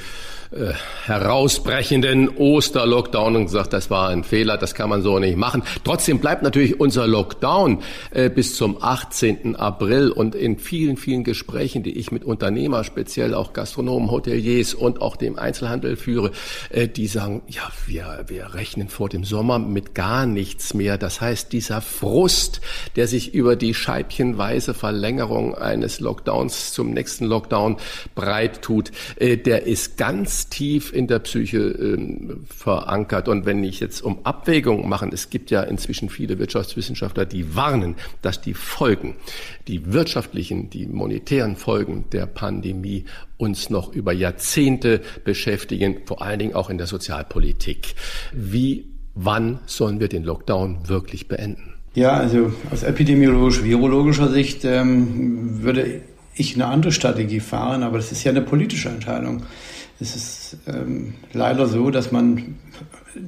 äh, 0.50 0.72
herausbrechenden 1.06 2.28
Osterlockdown 2.28 3.36
und 3.36 3.44
gesagt, 3.46 3.72
das 3.72 3.90
war 3.90 4.10
ein 4.10 4.22
Fehler, 4.22 4.56
das 4.56 4.74
kann 4.74 4.88
man 4.88 5.02
so 5.02 5.18
nicht 5.18 5.36
machen. 5.36 5.62
Trotzdem 5.82 6.18
bleibt 6.20 6.42
natürlich 6.42 6.78
unser 6.78 7.06
Lockdown 7.06 7.82
äh, 8.10 8.30
bis 8.30 8.54
zum 8.54 8.82
18. 8.82 9.56
April 9.56 10.10
und 10.10 10.34
in 10.34 10.58
vielen, 10.58 10.96
vielen 10.96 11.24
Gesprächen, 11.24 11.82
die 11.82 11.98
ich 11.98 12.12
mit 12.12 12.24
Unternehmer, 12.24 12.84
speziell 12.84 13.34
auch 13.34 13.52
Gastronomen, 13.52 14.10
Hoteliers 14.10 14.74
und 14.74 15.00
auch 15.02 15.16
dem 15.16 15.38
Einzelhandel 15.38 15.96
führe, 15.96 16.30
äh, 16.70 16.86
die 16.86 17.06
sagen, 17.08 17.42
ja, 17.48 17.68
wir, 17.86 18.24
wir 18.28 18.54
rechnen 18.54 18.88
vor 18.88 19.08
dem 19.08 19.24
Sommer 19.24 19.58
mit 19.58 19.94
gar 19.94 20.26
nichts 20.26 20.74
mehr. 20.74 20.98
Das 20.98 21.20
heißt, 21.20 21.52
dieser 21.52 21.80
Frust, 21.80 22.60
der 22.94 23.08
sich 23.08 23.34
über 23.34 23.56
die 23.56 23.74
scheibchenweise 23.74 24.74
Verlängerung 24.74 25.54
eines 25.54 26.00
Lockdowns 26.00 26.72
zum 26.72 26.92
nächsten 26.92 27.24
Lockdown 27.24 27.78
breit 28.14 28.62
tut, 28.62 28.92
äh, 29.16 29.36
der 29.36 29.66
ist 29.66 29.96
ganz 29.96 30.35
tief 30.44 30.92
in 30.92 31.06
der 31.06 31.18
Psyche 31.20 31.58
äh, 31.58 32.36
verankert. 32.46 33.28
Und 33.28 33.46
wenn 33.46 33.64
ich 33.64 33.80
jetzt 33.80 34.02
um 34.02 34.24
Abwägung 34.24 34.88
machen, 34.88 35.10
es 35.12 35.30
gibt 35.30 35.50
ja 35.50 35.62
inzwischen 35.62 36.10
viele 36.10 36.38
Wirtschaftswissenschaftler, 36.38 37.24
die 37.24 37.56
warnen, 37.56 37.96
dass 38.22 38.40
die 38.40 38.54
Folgen, 38.54 39.16
die 39.68 39.92
wirtschaftlichen, 39.92 40.70
die 40.70 40.86
monetären 40.86 41.56
Folgen 41.56 42.04
der 42.12 42.26
Pandemie 42.26 43.04
uns 43.38 43.70
noch 43.70 43.92
über 43.92 44.12
Jahrzehnte 44.12 45.00
beschäftigen, 45.24 46.02
vor 46.04 46.22
allen 46.22 46.38
Dingen 46.38 46.54
auch 46.54 46.70
in 46.70 46.78
der 46.78 46.86
Sozialpolitik. 46.86 47.94
Wie, 48.32 48.86
wann 49.14 49.60
sollen 49.66 50.00
wir 50.00 50.08
den 50.08 50.24
Lockdown 50.24 50.88
wirklich 50.88 51.28
beenden? 51.28 51.74
Ja, 51.94 52.12
also 52.12 52.52
aus 52.70 52.82
epidemiologisch-virologischer 52.82 54.28
Sicht 54.28 54.66
ähm, 54.66 55.62
würde 55.62 56.02
ich 56.34 56.54
eine 56.54 56.66
andere 56.66 56.92
Strategie 56.92 57.40
fahren, 57.40 57.82
aber 57.82 57.96
das 57.96 58.12
ist 58.12 58.22
ja 58.22 58.30
eine 58.30 58.42
politische 58.42 58.90
Entscheidung 58.90 59.44
es 60.00 60.14
ist 60.14 60.58
ähm, 60.66 61.14
leider 61.32 61.66
so, 61.66 61.90
dass 61.90 62.12
man 62.12 62.56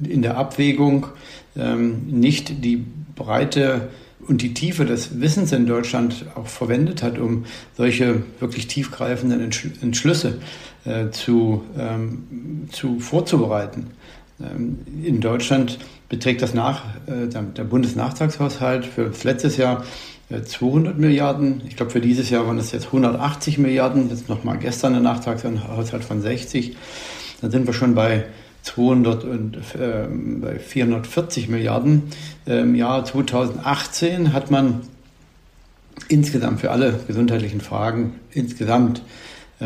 in 0.03 0.21
der 0.21 0.37
Abwägung 0.37 1.07
ähm, 1.55 2.03
nicht 2.07 2.63
die 2.63 2.85
Breite 3.15 3.89
und 4.27 4.41
die 4.41 4.53
Tiefe 4.53 4.85
des 4.85 5.19
Wissens 5.19 5.51
in 5.51 5.65
Deutschland 5.65 6.25
auch 6.35 6.47
verwendet 6.47 7.01
hat, 7.01 7.17
um 7.17 7.45
solche 7.75 8.23
wirklich 8.39 8.67
tiefgreifenden 8.67 9.41
Entschlüsse 9.41 10.39
äh, 10.85 11.09
zu, 11.09 11.63
ähm, 11.77 12.67
zu 12.71 12.99
vorzubereiten. 12.99 13.87
Ähm, 14.39 14.79
in 15.03 15.21
Deutschland 15.21 15.79
beträgt 16.09 16.41
das 16.41 16.53
nach, 16.53 16.83
äh, 17.07 17.27
der 17.27 17.63
Bundesnachtragshaushalt 17.63 18.85
für 18.85 19.05
das 19.05 19.23
letzte 19.23 19.49
Jahr 19.61 19.83
200 20.29 20.97
Milliarden. 20.97 21.61
Ich 21.67 21.75
glaube, 21.75 21.91
für 21.91 22.01
dieses 22.01 22.29
Jahr 22.29 22.45
waren 22.45 22.59
es 22.59 22.71
jetzt 22.71 22.87
180 22.87 23.57
Milliarden. 23.57 24.09
Jetzt 24.09 24.29
nochmal 24.29 24.57
gestern 24.57 24.95
ein 24.95 25.03
Nachtragshaushalt 25.03 26.03
von 26.03 26.21
60. 26.21 26.77
Dann 27.41 27.51
sind 27.51 27.65
wir 27.65 27.73
schon 27.73 27.95
bei 27.95 28.25
200 28.63 29.23
und 29.23 29.57
äh, 29.75 30.07
bei 30.41 30.59
440 30.59 31.49
Milliarden. 31.49 32.03
Im 32.45 32.75
Jahr 32.75 33.03
2018 33.05 34.33
hat 34.33 34.51
man 34.51 34.81
insgesamt 36.09 36.61
für 36.61 36.71
alle 36.71 36.99
gesundheitlichen 37.07 37.61
Fragen 37.61 38.15
insgesamt 38.31 39.01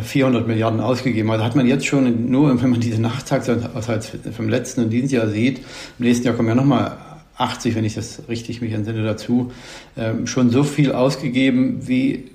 400 0.01 0.43
äh, 0.43 0.47
Milliarden 0.47 0.79
ausgegeben. 0.79 1.29
Also 1.29 1.43
hat 1.43 1.55
man 1.55 1.67
jetzt 1.67 1.85
schon 1.85 2.29
nur, 2.31 2.61
wenn 2.61 2.69
man 2.69 2.79
diese 2.79 3.01
Nachtragshaushalt 3.01 4.19
vom 4.35 4.49
letzten 4.49 4.85
und 4.85 4.89
dieses 4.89 5.11
Jahr 5.11 5.27
sieht, 5.27 5.59
im 5.99 6.05
nächsten 6.05 6.25
Jahr 6.25 6.35
kommen 6.35 6.49
ja 6.49 6.55
nochmal 6.55 6.97
80, 7.43 7.75
wenn 7.75 7.85
ich 7.85 7.95
das 7.95 8.23
richtig 8.29 8.61
mich 8.61 8.73
entsinne 8.73 9.03
dazu, 9.03 9.51
ähm, 9.97 10.27
schon 10.27 10.49
so 10.49 10.63
viel 10.63 10.91
ausgegeben 10.91 11.87
wie, 11.87 12.25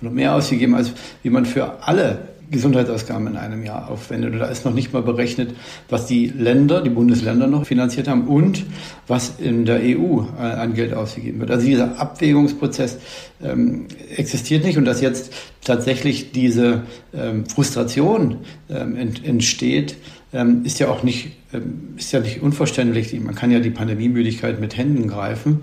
noch 0.00 0.12
mehr 0.12 0.34
ausgegeben, 0.34 0.74
als 0.74 0.92
wie 1.22 1.30
man 1.30 1.46
für 1.46 1.82
alle 1.86 2.30
Gesundheitsausgaben 2.50 3.28
in 3.28 3.36
einem 3.36 3.64
Jahr 3.64 3.88
aufwendet. 3.88 4.32
Und 4.32 4.40
da 4.40 4.46
ist 4.46 4.64
noch 4.64 4.74
nicht 4.74 4.92
mal 4.92 5.02
berechnet, 5.02 5.54
was 5.88 6.06
die 6.06 6.26
Länder, 6.26 6.82
die 6.82 6.90
Bundesländer 6.90 7.46
noch 7.46 7.64
finanziert 7.64 8.08
haben 8.08 8.26
und 8.26 8.64
was 9.06 9.34
in 9.38 9.64
der 9.64 9.80
EU 9.80 10.22
äh, 10.36 10.42
an 10.42 10.74
Geld 10.74 10.92
ausgegeben 10.92 11.40
wird. 11.40 11.50
Also 11.50 11.66
dieser 11.66 12.00
Abwägungsprozess 12.00 12.98
ähm, 13.42 13.86
existiert 14.16 14.64
nicht 14.64 14.78
und 14.78 14.84
dass 14.84 15.00
jetzt 15.00 15.32
tatsächlich 15.64 16.32
diese 16.32 16.82
ähm, 17.14 17.46
Frustration 17.46 18.38
ähm, 18.68 18.96
ent, 18.96 19.24
entsteht, 19.24 19.96
ähm, 20.32 20.64
ist 20.64 20.78
ja 20.78 20.88
auch 20.88 21.02
nicht, 21.02 21.32
ähm, 21.52 21.94
ist 21.96 22.12
ja 22.12 22.20
nicht 22.20 22.42
unverständlich. 22.42 23.18
Man 23.20 23.34
kann 23.34 23.50
ja 23.50 23.60
die 23.60 23.70
Pandemiemüdigkeit 23.70 24.60
mit 24.60 24.76
Händen 24.76 25.08
greifen. 25.08 25.62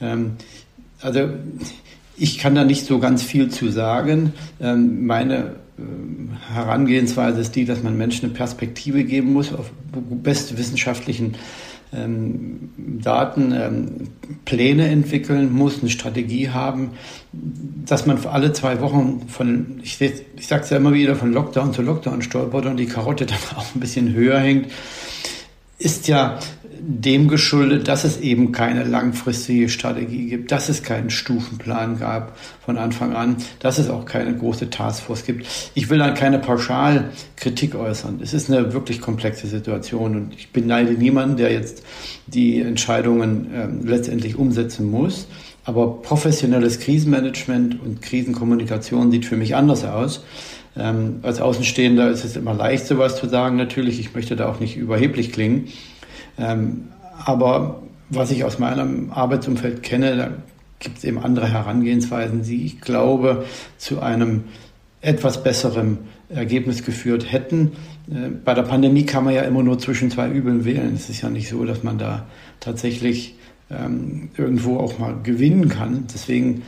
Ähm, 0.00 0.32
also 1.00 1.28
ich 2.16 2.38
kann 2.38 2.54
da 2.54 2.64
nicht 2.64 2.86
so 2.86 2.98
ganz 2.98 3.22
viel 3.22 3.50
zu 3.50 3.68
sagen. 3.68 4.32
meine 4.58 5.56
Herangehensweise 6.50 7.40
ist 7.40 7.54
die, 7.54 7.66
dass 7.66 7.82
man 7.82 7.98
Menschen 7.98 8.24
eine 8.24 8.34
Perspektive 8.34 9.04
geben 9.04 9.34
muss 9.34 9.52
auf 9.52 9.70
bestwissenschaftlichen 10.22 11.34
ähm, 11.94 12.70
Daten, 13.02 13.52
ähm, 13.52 14.08
Pläne 14.44 14.88
entwickeln 14.88 15.52
muss, 15.52 15.80
eine 15.80 15.90
Strategie 15.90 16.50
haben, 16.50 16.92
dass 17.32 18.06
man 18.06 18.24
alle 18.26 18.52
zwei 18.52 18.80
Wochen 18.80 19.28
von, 19.28 19.80
ich, 19.82 20.00
ich 20.00 20.46
sage 20.46 20.62
es 20.62 20.70
ja 20.70 20.76
immer 20.76 20.92
wieder, 20.92 21.16
von 21.16 21.32
Lockdown 21.32 21.72
zu 21.72 21.82
Lockdown 21.82 22.22
stolpert 22.22 22.66
und 22.66 22.76
die 22.76 22.86
Karotte 22.86 23.26
dann 23.26 23.38
auch 23.56 23.74
ein 23.74 23.80
bisschen 23.80 24.12
höher 24.12 24.40
hängt, 24.40 24.70
ist 25.78 26.08
ja 26.08 26.38
dem 26.80 27.28
geschuldet, 27.28 27.88
dass 27.88 28.04
es 28.04 28.20
eben 28.20 28.52
keine 28.52 28.84
langfristige 28.84 29.68
Strategie 29.68 30.26
gibt, 30.26 30.52
dass 30.52 30.68
es 30.68 30.82
keinen 30.82 31.10
Stufenplan 31.10 31.98
gab 31.98 32.38
von 32.64 32.78
Anfang 32.78 33.14
an, 33.14 33.36
dass 33.60 33.78
es 33.78 33.90
auch 33.90 34.04
keine 34.04 34.36
große 34.36 34.70
Taskforce 34.70 35.24
gibt. 35.24 35.46
Ich 35.74 35.90
will 35.90 35.98
dann 35.98 36.14
keine 36.14 36.38
Pauschalkritik 36.38 37.74
äußern. 37.74 38.20
Es 38.22 38.34
ist 38.34 38.50
eine 38.50 38.72
wirklich 38.72 39.00
komplexe 39.00 39.46
Situation 39.46 40.16
und 40.16 40.34
ich 40.34 40.52
beneide 40.52 40.92
niemanden, 40.92 41.36
der 41.36 41.52
jetzt 41.52 41.82
die 42.26 42.60
Entscheidungen 42.60 43.52
äh, 43.52 43.68
letztendlich 43.86 44.36
umsetzen 44.36 44.90
muss. 44.90 45.26
Aber 45.64 46.00
professionelles 46.00 46.78
Krisenmanagement 46.78 47.82
und 47.82 48.00
Krisenkommunikation 48.00 49.10
sieht 49.10 49.24
für 49.24 49.36
mich 49.36 49.56
anders 49.56 49.84
aus. 49.84 50.22
Ähm, 50.78 51.20
als 51.22 51.40
Außenstehender 51.40 52.10
ist 52.10 52.24
es 52.24 52.36
immer 52.36 52.54
leicht, 52.54 52.86
sowas 52.86 53.16
zu 53.16 53.28
sagen, 53.28 53.56
natürlich. 53.56 53.98
Ich 53.98 54.14
möchte 54.14 54.36
da 54.36 54.48
auch 54.48 54.60
nicht 54.60 54.76
überheblich 54.76 55.32
klingen. 55.32 55.68
Ähm, 56.38 56.88
aber 57.24 57.82
was 58.08 58.30
ich 58.30 58.44
aus 58.44 58.58
meinem 58.58 59.10
Arbeitsumfeld 59.10 59.82
kenne, 59.82 60.16
da 60.16 60.30
gibt 60.78 60.98
es 60.98 61.04
eben 61.04 61.18
andere 61.18 61.48
Herangehensweisen, 61.48 62.42
die 62.42 62.66
ich 62.66 62.80
glaube 62.80 63.44
zu 63.78 64.00
einem 64.00 64.44
etwas 65.00 65.42
besseren 65.42 65.98
Ergebnis 66.28 66.84
geführt 66.84 67.30
hätten. 67.30 67.72
Äh, 68.10 68.30
bei 68.44 68.54
der 68.54 68.62
Pandemie 68.62 69.06
kann 69.06 69.24
man 69.24 69.34
ja 69.34 69.42
immer 69.42 69.62
nur 69.62 69.78
zwischen 69.78 70.10
zwei 70.10 70.28
Übeln 70.28 70.64
wählen. 70.64 70.94
Es 70.94 71.08
ist 71.08 71.22
ja 71.22 71.30
nicht 71.30 71.48
so, 71.48 71.64
dass 71.64 71.82
man 71.82 71.98
da 71.98 72.26
tatsächlich 72.60 73.36
ähm, 73.70 74.30
irgendwo 74.36 74.78
auch 74.78 74.98
mal 74.98 75.14
gewinnen 75.22 75.68
kann. 75.68 76.06
Deswegen 76.12 76.62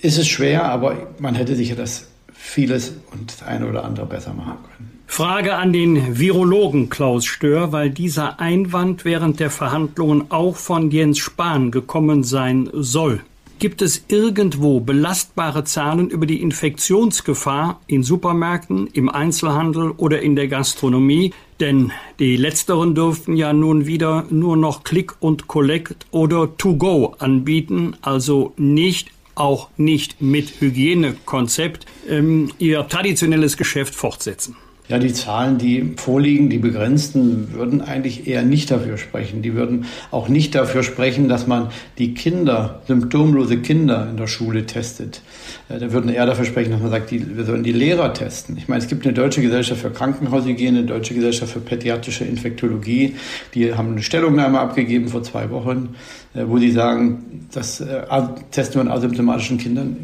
ist 0.00 0.18
es 0.18 0.28
schwer, 0.28 0.64
aber 0.64 1.08
man 1.18 1.34
hätte 1.34 1.54
sicher 1.54 1.76
das 1.76 2.08
vieles 2.42 2.92
und 3.12 3.32
das 3.32 3.42
eine 3.46 3.68
oder 3.68 3.84
andere 3.84 4.04
besser 4.04 4.34
machen 4.34 4.58
können. 4.64 5.00
Frage 5.06 5.56
an 5.56 5.72
den 5.72 6.18
Virologen 6.18 6.88
Klaus 6.88 7.24
Stör, 7.24 7.70
weil 7.70 7.90
dieser 7.90 8.40
Einwand 8.40 9.04
während 9.04 9.40
der 9.40 9.50
Verhandlungen 9.50 10.30
auch 10.30 10.56
von 10.56 10.90
Jens 10.90 11.18
Spahn 11.18 11.70
gekommen 11.70 12.24
sein 12.24 12.68
soll. 12.72 13.20
Gibt 13.58 13.80
es 13.80 14.04
irgendwo 14.08 14.80
belastbare 14.80 15.62
Zahlen 15.62 16.10
über 16.10 16.26
die 16.26 16.42
Infektionsgefahr 16.42 17.80
in 17.86 18.02
Supermärkten, 18.02 18.88
im 18.88 19.08
Einzelhandel 19.08 19.92
oder 19.92 20.20
in 20.20 20.34
der 20.34 20.48
Gastronomie? 20.48 21.32
Denn 21.60 21.92
die 22.18 22.36
letzteren 22.36 22.96
dürften 22.96 23.36
ja 23.36 23.52
nun 23.52 23.86
wieder 23.86 24.26
nur 24.30 24.56
noch 24.56 24.82
Click 24.82 25.14
und 25.20 25.46
Collect 25.46 26.06
oder 26.10 26.56
To 26.56 26.74
Go 26.74 27.14
anbieten, 27.18 27.94
also 28.02 28.52
nicht 28.56 29.12
auch 29.34 29.68
nicht 29.76 30.20
mit 30.20 30.60
Hygienekonzept 30.60 31.86
ähm, 32.08 32.50
ihr 32.58 32.86
traditionelles 32.88 33.56
Geschäft 33.56 33.94
fortsetzen. 33.94 34.56
Ja, 34.88 34.98
die 34.98 35.12
Zahlen, 35.12 35.58
die 35.58 35.94
vorliegen, 35.96 36.50
die 36.50 36.58
begrenzten, 36.58 37.52
würden 37.52 37.80
eigentlich 37.80 38.26
eher 38.26 38.42
nicht 38.42 38.70
dafür 38.70 38.98
sprechen. 38.98 39.40
Die 39.40 39.54
würden 39.54 39.86
auch 40.10 40.28
nicht 40.28 40.56
dafür 40.56 40.82
sprechen, 40.82 41.28
dass 41.28 41.46
man 41.46 41.68
die 41.98 42.14
Kinder, 42.14 42.82
symptomlose 42.88 43.58
Kinder 43.58 44.08
in 44.10 44.16
der 44.16 44.26
Schule 44.26 44.66
testet. 44.66 45.22
Äh, 45.68 45.78
da 45.78 45.92
würden 45.92 46.12
eher 46.12 46.26
dafür 46.26 46.44
sprechen, 46.44 46.72
dass 46.72 46.80
man 46.80 46.90
sagt, 46.90 47.12
die, 47.12 47.36
wir 47.36 47.44
sollen 47.44 47.62
die 47.62 47.72
Lehrer 47.72 48.12
testen. 48.12 48.56
Ich 48.58 48.66
meine, 48.66 48.82
es 48.82 48.88
gibt 48.88 49.06
eine 49.06 49.14
deutsche 49.14 49.40
Gesellschaft 49.40 49.80
für 49.80 49.90
Krankenhaushygiene, 49.90 50.80
eine 50.80 50.86
deutsche 50.86 51.14
Gesellschaft 51.14 51.52
für 51.52 51.60
pädiatrische 51.60 52.24
Infektologie. 52.24 53.14
Die 53.54 53.72
haben 53.72 53.92
eine 53.92 54.02
Stellungnahme 54.02 54.58
abgegeben 54.58 55.08
vor 55.08 55.22
zwei 55.22 55.48
Wochen, 55.50 55.94
wo 56.34 56.58
die 56.58 56.70
sagen, 56.70 57.46
das 57.52 57.80
äh, 57.80 58.02
Testen 58.50 58.80
von 58.80 58.90
asymptomatischen 58.90 59.58
Kindern 59.58 59.96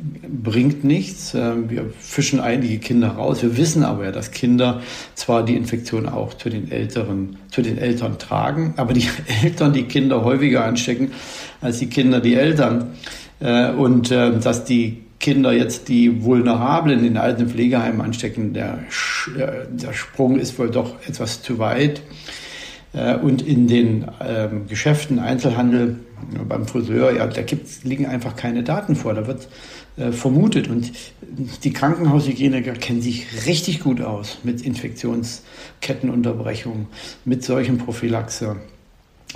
bringt 0.42 0.84
nichts. 0.84 1.34
Wir 1.34 1.90
fischen 1.98 2.38
einige 2.38 2.78
Kinder 2.78 3.08
raus. 3.08 3.42
Wir 3.42 3.56
wissen 3.56 3.82
aber 3.82 4.04
ja, 4.04 4.12
dass 4.12 4.30
Kinder 4.30 4.82
zwar 5.14 5.44
die 5.44 5.56
Infektion 5.56 6.08
auch 6.08 6.34
zu 6.34 6.50
den 6.50 6.70
Älteren, 6.70 7.38
zu 7.50 7.62
den 7.62 7.78
Eltern 7.78 8.18
tragen, 8.18 8.74
aber 8.76 8.92
die 8.92 9.08
Eltern 9.42 9.72
die 9.72 9.84
Kinder 9.84 10.22
häufiger 10.24 10.64
anstecken 10.64 11.12
als 11.60 11.78
die 11.78 11.86
Kinder 11.88 12.20
die 12.20 12.34
Eltern. 12.34 12.92
Und 13.78 14.10
dass 14.10 14.64
die 14.64 15.04
Kinder 15.20 15.52
jetzt, 15.52 15.88
die 15.88 16.22
Vulnerablen 16.22 17.04
in 17.04 17.16
alten 17.16 17.48
Pflegeheimen 17.48 18.00
anstecken, 18.00 18.52
der, 18.52 18.78
äh, 19.36 19.66
der 19.70 19.92
Sprung 19.92 20.38
ist 20.38 20.58
wohl 20.58 20.70
doch 20.70 20.94
etwas 21.06 21.42
zu 21.42 21.58
weit. 21.58 22.02
Äh, 22.92 23.16
und 23.16 23.42
in 23.42 23.66
den 23.66 24.06
ähm, 24.20 24.68
Geschäften, 24.68 25.18
Einzelhandel, 25.18 25.96
beim 26.48 26.66
Friseur, 26.66 27.14
ja, 27.14 27.26
da 27.26 27.42
gibt's, 27.42 27.84
liegen 27.84 28.06
einfach 28.06 28.34
keine 28.36 28.62
Daten 28.62 28.96
vor. 28.96 29.12
Da 29.14 29.26
wird 29.26 29.48
äh, 29.96 30.12
vermutet. 30.12 30.68
Und 30.68 30.92
die 31.64 31.72
Krankenhaushygieniker 31.72 32.72
kennen 32.72 33.02
sich 33.02 33.26
richtig 33.46 33.80
gut 33.80 34.00
aus 34.00 34.38
mit 34.42 34.62
Infektionskettenunterbrechung, 34.62 36.86
mit 37.24 37.44
solchen 37.44 37.76
Prophylaxe, 37.78 38.56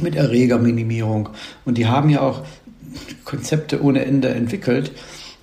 mit 0.00 0.16
Erregerminimierung. 0.16 1.28
Und 1.64 1.78
die 1.78 1.86
haben 1.86 2.10
ja 2.10 2.20
auch 2.20 2.42
Konzepte 3.24 3.82
ohne 3.82 4.04
Ende 4.04 4.28
entwickelt. 4.28 4.92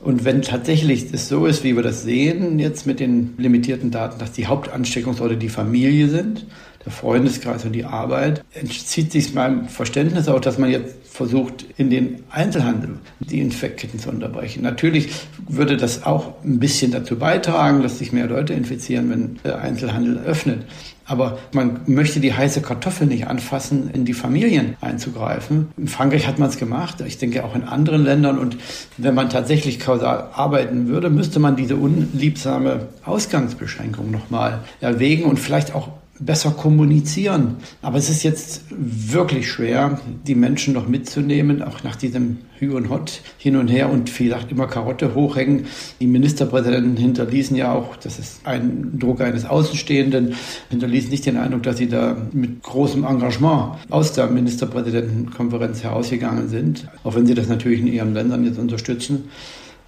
Und 0.01 0.23
wenn 0.23 0.41
tatsächlich 0.41 1.07
es 1.11 1.27
so 1.27 1.45
ist, 1.45 1.65
wie 1.65 1.75
wir 1.75 1.83
das 1.83 2.03
sehen, 2.03 2.57
jetzt 2.57 2.87
mit 2.87 3.01
den 3.01 3.33
limitierten 3.37 3.91
Daten, 3.91 4.17
dass 4.19 4.31
die 4.31 4.47
Hauptansteckungsorte 4.47 5.35
die 5.35 5.49
Familie 5.49 6.07
sind, 6.07 6.45
der 6.85 6.91
Freundeskreis 6.91 7.65
und 7.65 7.73
die 7.73 7.85
Arbeit, 7.85 8.43
entzieht 8.53 9.11
sich 9.11 9.33
meinem 9.33 9.67
Verständnis 9.67 10.27
auch, 10.27 10.39
dass 10.39 10.57
man 10.57 10.69
jetzt 10.69 10.95
versucht, 11.11 11.65
in 11.75 11.89
den 11.89 12.23
Einzelhandel 12.29 12.91
die 13.19 13.41
Infektketten 13.41 13.99
zu 13.99 14.09
unterbrechen. 14.09 14.63
Natürlich 14.63 15.09
würde 15.47 15.75
das 15.75 16.03
auch 16.03 16.35
ein 16.45 16.59
bisschen 16.59 16.91
dazu 16.91 17.17
beitragen, 17.17 17.81
dass 17.81 17.99
sich 17.99 18.13
mehr 18.13 18.27
Leute 18.27 18.53
infizieren, 18.53 19.09
wenn 19.09 19.39
der 19.43 19.59
Einzelhandel 19.59 20.19
öffnet. 20.19 20.63
Aber 21.05 21.39
man 21.53 21.81
möchte 21.87 22.19
die 22.19 22.33
heiße 22.33 22.61
Kartoffel 22.61 23.07
nicht 23.07 23.25
anfassen, 23.27 23.89
in 23.91 24.05
die 24.05 24.13
Familien 24.13 24.77
einzugreifen. 24.79 25.69
In 25.75 25.87
Frankreich 25.87 26.27
hat 26.27 26.37
man 26.37 26.49
es 26.49 26.57
gemacht, 26.57 27.01
ich 27.05 27.17
denke 27.17 27.43
auch 27.43 27.55
in 27.55 27.63
anderen 27.63 28.03
Ländern. 28.03 28.37
Und 28.37 28.57
wenn 28.97 29.15
man 29.15 29.29
tatsächlich 29.29 29.79
kausal 29.79 30.29
arbeiten 30.33 30.87
würde, 30.87 31.09
müsste 31.09 31.39
man 31.39 31.55
diese 31.55 31.77
unliebsame 31.77 32.87
Ausgangsbeschränkung 33.03 34.11
nochmal 34.11 34.59
erwägen 34.81 35.23
und 35.23 35.39
vielleicht 35.39 35.73
auch 35.73 35.89
besser 36.19 36.51
kommunizieren. 36.51 37.57
Aber 37.81 37.97
es 37.97 38.09
ist 38.09 38.23
jetzt 38.23 38.63
wirklich 38.69 39.49
schwer, 39.49 39.99
die 40.27 40.35
Menschen 40.35 40.73
noch 40.73 40.87
mitzunehmen, 40.87 41.61
auch 41.61 41.83
nach 41.83 41.95
diesem 41.95 42.39
Hü 42.59 42.75
und 42.75 42.89
Hot 42.89 43.21
hin 43.37 43.55
und 43.55 43.69
her 43.69 43.89
und 43.89 44.09
vielleicht 44.09 44.51
immer 44.51 44.67
Karotte 44.67 45.15
hochhängen. 45.15 45.65
Die 45.99 46.07
Ministerpräsidenten 46.07 46.97
hinterließen 46.97 47.55
ja 47.55 47.71
auch, 47.71 47.95
das 47.95 48.19
ist 48.19 48.45
ein 48.45 48.99
Druck 48.99 49.21
eines 49.21 49.45
Außenstehenden, 49.45 50.35
hinterließen 50.69 51.09
nicht 51.09 51.25
den 51.25 51.37
Eindruck, 51.37 51.63
dass 51.63 51.77
sie 51.77 51.87
da 51.87 52.17
mit 52.33 52.61
großem 52.61 53.05
Engagement 53.05 53.77
aus 53.89 54.13
der 54.13 54.27
Ministerpräsidentenkonferenz 54.27 55.83
herausgegangen 55.83 56.49
sind, 56.49 56.87
auch 57.03 57.15
wenn 57.15 57.25
sie 57.25 57.33
das 57.33 57.47
natürlich 57.47 57.79
in 57.79 57.87
ihren 57.87 58.13
Ländern 58.13 58.43
jetzt 58.45 58.59
unterstützen. 58.59 59.29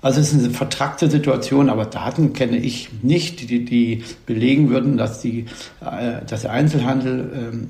Also 0.02 0.20
es 0.20 0.34
ist 0.34 0.44
eine 0.44 0.50
vertrackte 0.50 1.10
Situation, 1.10 1.70
aber 1.70 1.86
Daten 1.86 2.34
kenne 2.34 2.58
ich 2.58 2.90
nicht, 3.04 3.50
die, 3.50 3.64
die 3.64 4.04
belegen 4.26 4.70
würden, 4.70 4.98
dass, 4.98 5.22
die, 5.22 5.46
äh, 5.82 6.26
dass 6.28 6.42
der 6.42 6.52
Einzelhandel 6.52 7.32
ähm, 7.36 7.70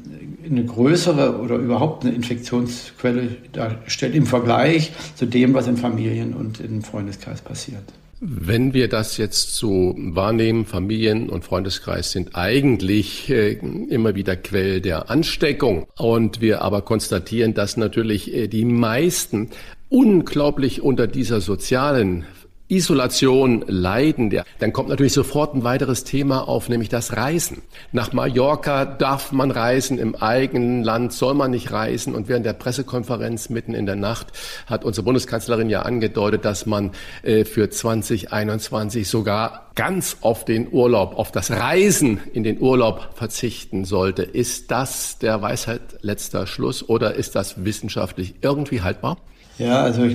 eine 0.50 0.64
größere 0.64 1.40
oder 1.40 1.56
überhaupt 1.56 2.06
eine 2.06 2.16
Infektionsquelle 2.16 3.36
darstellt 3.52 4.16
im 4.16 4.26
Vergleich 4.26 4.94
zu 5.16 5.26
dem, 5.26 5.54
was 5.54 5.68
in 5.68 5.76
Familien 5.76 6.34
und 6.34 6.62
im 6.62 6.82
Freundeskreis 6.84 7.42
passiert. 7.42 7.84
Wenn 8.24 8.76
wir 8.76 8.88
das 8.88 9.18
jetzt 9.18 9.56
so 9.56 9.96
wahrnehmen, 9.98 10.66
Familien 10.66 11.28
und 11.28 11.44
Freundeskreis 11.44 12.12
sind 12.12 12.36
eigentlich 12.36 13.30
äh, 13.32 13.54
immer 13.54 14.14
wieder 14.14 14.36
Quell 14.36 14.80
der 14.80 15.10
Ansteckung. 15.10 15.88
Und 15.98 16.40
wir 16.40 16.62
aber 16.62 16.84
konstatieren, 16.84 17.56
dass 17.56 17.78
natürlich 17.78 18.32
äh, 18.32 18.48
die 18.48 18.64
meisten 18.64 19.50
unglaublich 19.92 20.82
unter 20.82 21.06
dieser 21.06 21.42
sozialen 21.42 22.26
Isolation 22.72 23.66
leiden, 23.68 24.34
dann 24.60 24.72
kommt 24.72 24.88
natürlich 24.88 25.12
sofort 25.12 25.54
ein 25.54 25.66
weiteres 25.66 26.06
Thema 26.06 26.48
auf, 26.48 26.70
nämlich 26.70 26.88
das 26.88 27.18
Reisen. 27.18 27.62
Nach 27.92 28.14
Mallorca 28.14 28.86
darf 28.86 29.34
man 29.34 29.52
reisen, 29.52 30.00
im 30.00 30.16
eigenen 30.16 30.82
Land 30.82 31.12
soll 31.12 31.34
man 31.34 31.52
nicht 31.52 31.74
reisen. 31.74 32.16
Und 32.16 32.30
während 32.30 32.46
der 32.46 32.54
Pressekonferenz 32.54 33.50
mitten 33.50 33.74
in 33.74 33.86
der 33.86 33.98
Nacht 33.98 34.28
hat 34.68 34.86
unsere 34.86 35.04
Bundeskanzlerin 35.04 35.70
ja 35.70 35.82
angedeutet, 35.82 36.46
dass 36.46 36.66
man 36.66 36.92
äh, 37.24 37.44
für 37.44 37.70
2021 37.70 39.10
sogar 39.10 39.72
ganz 39.76 40.18
auf 40.22 40.46
den 40.46 40.72
Urlaub, 40.72 41.18
auf 41.18 41.34
das 41.34 41.52
Reisen 41.52 42.22
in 42.32 42.44
den 42.44 42.62
Urlaub 42.62 43.10
verzichten 43.16 43.84
sollte. 43.84 44.24
Ist 44.24 44.72
das 44.72 45.20
der 45.20 45.42
Weisheit 45.42 45.82
letzter 46.00 46.48
Schluss 46.48 46.88
oder 46.88 47.16
ist 47.16 47.36
das 47.36 47.66
wissenschaftlich 47.66 48.36
irgendwie 48.42 48.82
haltbar? 48.82 49.18
Ja, 49.58 49.82
also 49.82 50.08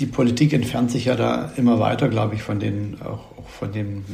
die 0.00 0.06
Politik 0.06 0.52
entfernt 0.52 0.90
sich 0.90 1.06
ja 1.06 1.14
da 1.14 1.52
immer 1.56 1.78
weiter, 1.78 2.08
glaube 2.08 2.34
ich, 2.34 2.42
von 2.42 2.58
den, 2.58 2.96
auch, 3.02 3.38
auch 3.38 3.48
von 3.48 3.72
den 3.72 4.04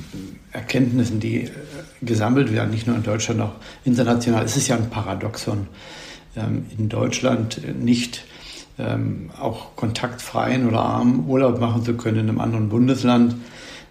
Erkenntnissen, 0.53 1.21
die 1.21 1.45
äh, 1.45 1.51
gesammelt 2.03 2.53
werden, 2.53 2.71
nicht 2.71 2.87
nur 2.87 2.97
in 2.97 3.03
Deutschland, 3.03 3.41
auch 3.41 3.55
international. 3.85 4.45
Es 4.45 4.57
ist 4.57 4.69
ja 4.69 4.77
ein 4.77 4.91
Paradoxon, 4.91 5.69
ähm, 6.37 6.67
in 6.77 6.89
Deutschland 6.89 7.61
nicht 7.83 8.25
ähm, 8.79 9.31
auch 9.39 9.77
kontaktfreien 9.77 10.67
oder 10.67 10.81
armen 10.81 11.27
Urlaub 11.27 11.61
machen 11.61 11.85
zu 11.85 11.95
können 11.95 12.21
in 12.21 12.29
einem 12.29 12.41
anderen 12.41 12.69
Bundesland. 12.69 13.37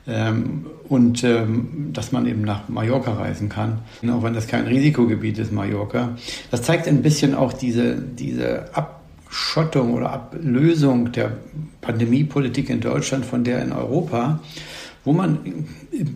ähm, 0.08 0.65
und 0.89 1.23
ähm, 1.23 1.91
dass 1.93 2.12
man 2.12 2.25
eben 2.25 2.41
nach 2.41 2.67
Mallorca 2.67 3.13
reisen 3.13 3.47
kann, 3.47 3.80
auch 4.10 4.23
wenn 4.23 4.34
das 4.34 4.47
kein 4.47 4.65
Risikogebiet 4.65 5.38
ist, 5.38 5.52
Mallorca. 5.52 6.17
Das 6.49 6.63
zeigt 6.63 6.88
ein 6.88 7.04
bisschen 7.04 7.36
auch 7.36 7.54
diese, 7.54 7.95
diese 7.95 8.75
Abschottung 9.30 9.94
oder 9.94 10.12
Ablösung 10.12 11.12
der 11.12 11.32
Pandemiepolitik 11.82 12.70
in 12.70 12.82
Deutschland 12.82 13.26
von 13.26 13.44
der 13.44 13.62
in 13.62 13.72
Europa 13.72 14.39
wo 15.06 15.13
man 15.13 15.65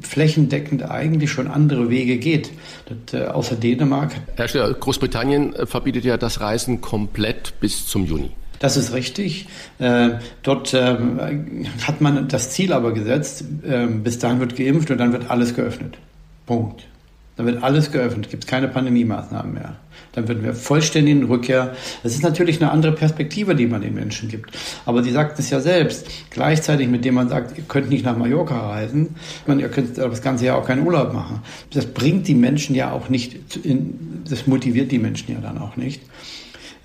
flächendeckend 0.01 0.83
eigentlich 0.83 1.31
schon 1.31 1.47
andere 1.47 1.89
Wege 1.89 2.17
geht. 2.17 2.51
Das, 2.85 3.19
äh, 3.19 3.25
außer 3.25 3.55
Dänemark. 3.55 4.11
Herr 4.35 4.47
Stiller, 4.49 4.73
Großbritannien 4.73 5.55
verbietet 5.65 6.03
ja 6.03 6.17
das 6.17 6.41
Reisen 6.41 6.81
komplett 6.81 7.59
bis 7.61 7.87
zum 7.87 8.05
Juni. 8.05 8.31
Das 8.59 8.75
ist 8.75 8.93
richtig. 8.93 9.47
Äh, 9.79 10.11
dort 10.43 10.73
äh, 10.73 10.97
hat 11.87 12.01
man 12.01 12.27
das 12.27 12.51
Ziel 12.51 12.73
aber 12.73 12.93
gesetzt, 12.93 13.45
äh, 13.65 13.87
bis 13.87 14.19
dahin 14.19 14.41
wird 14.41 14.57
geimpft 14.57 14.91
und 14.91 14.97
dann 14.97 15.13
wird 15.13 15.31
alles 15.31 15.55
geöffnet. 15.55 15.97
Punkt. 16.45 16.83
Dann 17.35 17.47
wird 17.47 17.63
alles 17.63 17.91
geöffnet, 17.91 18.29
gibt 18.29 18.43
es 18.43 18.49
keine 18.49 18.67
Pandemie-Maßnahmen 18.67 19.53
mehr. 19.53 19.75
Dann 20.11 20.27
würden 20.27 20.43
wir 20.43 20.53
vollständigen 20.53 21.23
Rückkehr. 21.23 21.75
Das 22.03 22.13
ist 22.13 22.21
natürlich 22.21 22.61
eine 22.61 22.71
andere 22.71 22.91
Perspektive, 22.91 23.55
die 23.55 23.65
man 23.65 23.81
den 23.81 23.95
Menschen 23.95 24.29
gibt. 24.29 24.51
Aber 24.85 25.03
Sie 25.03 25.11
sagt 25.11 25.39
es 25.39 25.49
ja 25.49 25.59
selbst. 25.59 26.07
Gleichzeitig 26.29 26.87
mit 26.87 27.03
dem 27.05 27.15
man 27.15 27.29
sagt, 27.29 27.57
ihr 27.57 27.63
könnt 27.63 27.89
nicht 27.89 28.05
nach 28.05 28.15
Mallorca 28.15 28.69
reisen, 28.69 29.15
man, 29.47 29.59
ihr 29.59 29.69
könnt 29.69 29.97
das 29.97 30.21
ganze 30.21 30.45
Jahr 30.45 30.59
auch 30.59 30.67
keinen 30.67 30.85
Urlaub 30.85 31.13
machen. 31.13 31.41
Das 31.71 31.87
bringt 31.87 32.27
die 32.27 32.35
Menschen 32.35 32.75
ja 32.75 32.91
auch 32.91 33.09
nicht, 33.09 33.57
in, 33.65 34.23
das 34.29 34.45
motiviert 34.45 34.91
die 34.91 34.99
Menschen 34.99 35.33
ja 35.33 35.39
dann 35.39 35.57
auch 35.57 35.75
nicht. 35.75 36.01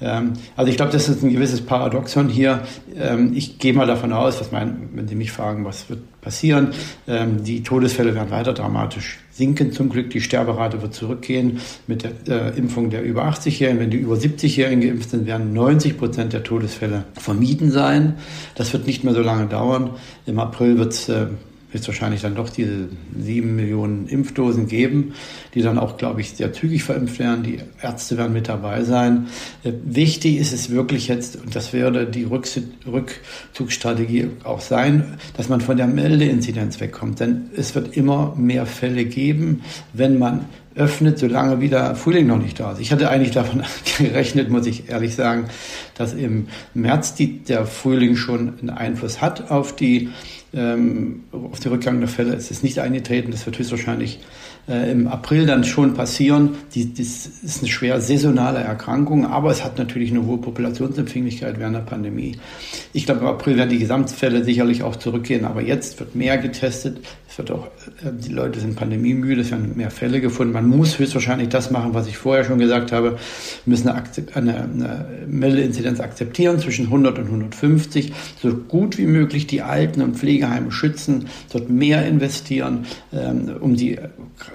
Ähm, 0.01 0.35
also 0.57 0.71
ich 0.71 0.77
glaube, 0.77 0.93
das 0.93 1.09
ist 1.09 1.23
ein 1.23 1.33
gewisses 1.33 1.61
Paradoxon 1.61 2.29
hier. 2.29 2.63
Ähm, 2.97 3.33
ich 3.35 3.59
gehe 3.59 3.73
mal 3.73 3.87
davon 3.87 4.13
aus, 4.13 4.41
was 4.41 4.53
mein, 4.53 4.91
wenn 4.95 5.09
Sie 5.09 5.15
mich 5.15 5.33
fragen, 5.33 5.65
was 5.65 5.89
wird 5.91 6.01
passieren, 6.21 6.69
ähm, 7.07 7.45
die 7.45 7.63
Todesfälle 7.63 8.15
werden 8.15 8.31
weiter 8.31 8.53
dramatisch 8.53 9.19
sinken. 9.31 9.73
Zum 9.73 9.89
Glück 9.89 10.11
die 10.11 10.21
Sterberate 10.21 10.83
wird 10.83 10.95
zurückgehen 10.95 11.61
mit 11.87 12.05
der 12.05 12.51
äh, 12.53 12.59
Impfung 12.59 12.91
der 12.91 13.03
über 13.03 13.25
80-Jährigen. 13.29 13.81
Wenn 13.81 13.91
die 13.91 13.99
über 13.99 14.17
70-Jährigen 14.17 14.81
geimpft 14.81 15.11
sind, 15.11 15.27
werden 15.27 15.53
90 15.53 15.97
Prozent 15.97 16.33
der 16.33 16.43
Todesfälle 16.43 17.05
vermieden 17.15 17.71
sein. 17.71 18.15
Das 18.55 18.73
wird 18.73 18.87
nicht 18.87 19.05
mehr 19.05 19.15
so 19.15 19.23
lange 19.23 19.47
dauern. 19.47 19.91
Im 20.27 20.39
April 20.39 20.79
wird 20.79 20.93
es 20.93 21.09
äh, 21.09 21.27
wird 21.71 21.83
es 21.83 21.89
wahrscheinlich 21.89 22.23
dann 22.23 22.35
doch 22.35 22.49
diese 22.49 22.89
sieben 23.19 23.57
Millionen 23.57 24.09
Impfdosen 24.09 24.69
geben, 24.69 25.13
die 25.55 25.61
dann 25.61 25.79
auch, 25.79 25.99
glaube 25.99 26.23
ich, 26.23 26.31
sehr 26.31 26.53
zügig 26.53 26.83
verimpft 26.83 27.19
werden. 27.19 27.43
Die 27.43 27.59
Ärzte 27.83 28.17
werden 28.17 28.33
mit 28.33 28.49
dabei 28.49 28.85
sein. 28.85 29.27
Äh, 29.65 29.73
wichtig 29.85 30.39
ist 30.39 30.53
es 30.53 30.71
wirklich 30.71 31.09
jetzt, 31.09 31.37
und 31.37 31.55
das 31.55 31.75
werde 31.75 32.07
die 32.07 32.25
Rückzugsstrategie 32.25 34.31
auch 34.45 34.61
sein, 34.61 35.19
dass 35.37 35.49
man 35.49 35.61
von 35.61 35.77
der 35.77 35.87
Meldeinzidenz 35.87 36.81
wegkommt. 36.81 37.21
Denn 37.21 37.51
es 37.55 37.75
wird 37.75 37.97
immer 37.97 38.35
mehr 38.37 38.65
Fälle 38.65 39.05
geben, 39.05 39.63
wenn 39.93 40.19
man 40.19 40.47
öffnet, 40.79 41.19
solange 41.19 41.61
wieder 41.61 41.95
Frühling 41.97 42.29
noch 42.29 42.39
nicht 42.39 42.61
da 42.61 42.73
ist. 42.73 42.81
Ich 42.81 42.93
hatte 42.93 43.11
eigentlich 43.11 43.33
davon 43.33 43.63
gerechnet, 43.99 44.49
muss 44.49 44.67
ich 44.67 44.89
ehrlich 44.89 45.15
sagen, 45.15 45.47
dass 45.97 46.15
im 46.15 46.47
März 46.73 47.15
die, 47.15 47.41
der 47.41 47.67
Frühling 47.67 48.17
schon 48.17 48.55
einen 48.61 48.71
Einfluss 48.71 49.21
hat 49.21 49.51
auf 49.51 49.75
die 49.75 50.11
ähm, 50.55 51.25
auf 51.33 51.61
den 51.61 51.73
Rückgang 51.73 52.01
der 52.01 52.09
Fälle 52.09 52.35
ist 52.35 52.51
es 52.51 52.63
nicht 52.63 52.79
eingetreten. 52.79 53.31
Das 53.31 53.45
wird 53.47 53.59
höchstwahrscheinlich 53.59 54.21
äh, 54.69 54.91
im 54.91 55.09
April 55.09 55.47
dann 55.47 55.65
schon 55.65 55.95
passieren. 55.95 56.57
Die, 56.75 56.93
das 56.93 57.27
ist 57.43 57.61
eine 57.61 57.69
schwer 57.69 58.01
saisonale 58.01 58.59
Erkrankung, 58.59 59.27
aber 59.27 59.51
es 59.51 59.65
hat 59.65 59.79
natürlich 59.79 60.11
eine 60.11 60.27
hohe 60.27 60.39
Populationsempfänglichkeit 60.39 61.59
während 61.59 61.77
der 61.77 61.81
Pandemie. 61.81 62.39
Ich 62.93 63.07
glaube, 63.07 63.21
im 63.21 63.27
April 63.27 63.57
werden 63.57 63.71
die 63.71 63.79
Gesamtfälle 63.79 64.45
sicherlich 64.45 64.83
auch 64.83 64.97
zurückgehen, 64.97 65.45
aber 65.45 65.63
jetzt 65.63 65.99
wird 66.01 66.15
mehr 66.15 66.39
getestet. 66.39 66.99
Es 67.29 67.39
wird 67.39 67.51
auch, 67.51 67.67
äh, 68.03 68.11
die 68.13 68.33
Leute 68.33 68.61
sind 68.61 68.77
pandemiemüde, 68.77 69.41
es 69.41 69.51
werden 69.51 69.73
mehr 69.77 69.91
Fälle 69.91 70.21
gefunden. 70.21 70.53
Man 70.53 70.69
muss 70.69 70.99
höchstwahrscheinlich 70.99 71.49
das 71.49 71.71
machen, 71.71 71.95
was 71.95 72.07
ich 72.07 72.19
vorher 72.19 72.45
schon 72.45 72.59
gesagt 72.59 72.93
habe. 72.93 73.13
Wir 73.13 73.19
müssen 73.65 73.89
eine, 73.89 74.05
eine, 74.35 74.55
eine 74.55 75.07
Meldeinzidenz 75.27 76.01
akzeptieren 76.01 76.59
zwischen 76.59 76.87
100 76.87 77.19
und 77.19 77.27
150, 77.27 78.13
so 78.43 78.55
gut 78.55 78.99
wie 78.99 79.07
möglich 79.07 79.47
die 79.47 79.63
Alten- 79.63 80.03
und 80.03 80.17
Pflegeheime 80.17 80.71
schützen, 80.73 81.27
dort 81.53 81.71
mehr 81.71 82.07
investieren, 82.07 82.87
ähm, 83.13 83.51
um 83.61 83.77
die 83.77 83.99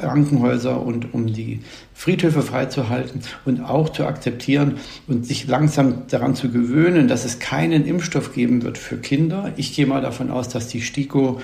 Krankenhäuser 0.04 0.86
und 0.86 1.13
um 1.13 1.28
die 1.28 1.62
Friedhöfe 1.94 2.42
freizuhalten 2.42 3.22
und 3.46 3.62
auch 3.62 3.89
zu 3.89 4.06
akzeptieren 4.06 4.76
und 5.08 5.26
sich 5.26 5.48
langsam 5.48 6.04
daran 6.10 6.36
zu 6.36 6.52
gewöhnen, 6.52 7.08
dass 7.08 7.24
es 7.24 7.39
keinen 7.39 7.86
Impfstoff 7.86 8.34
geben 8.34 8.63
wird 8.63 8.78
für 8.78 8.98
Kinder. 8.98 9.54
Ich 9.56 9.74
gehe 9.74 9.86
mal 9.86 10.02
davon 10.02 10.30
aus, 10.30 10.50
dass 10.50 10.68
die 10.68 10.82
STIKO 10.82 11.39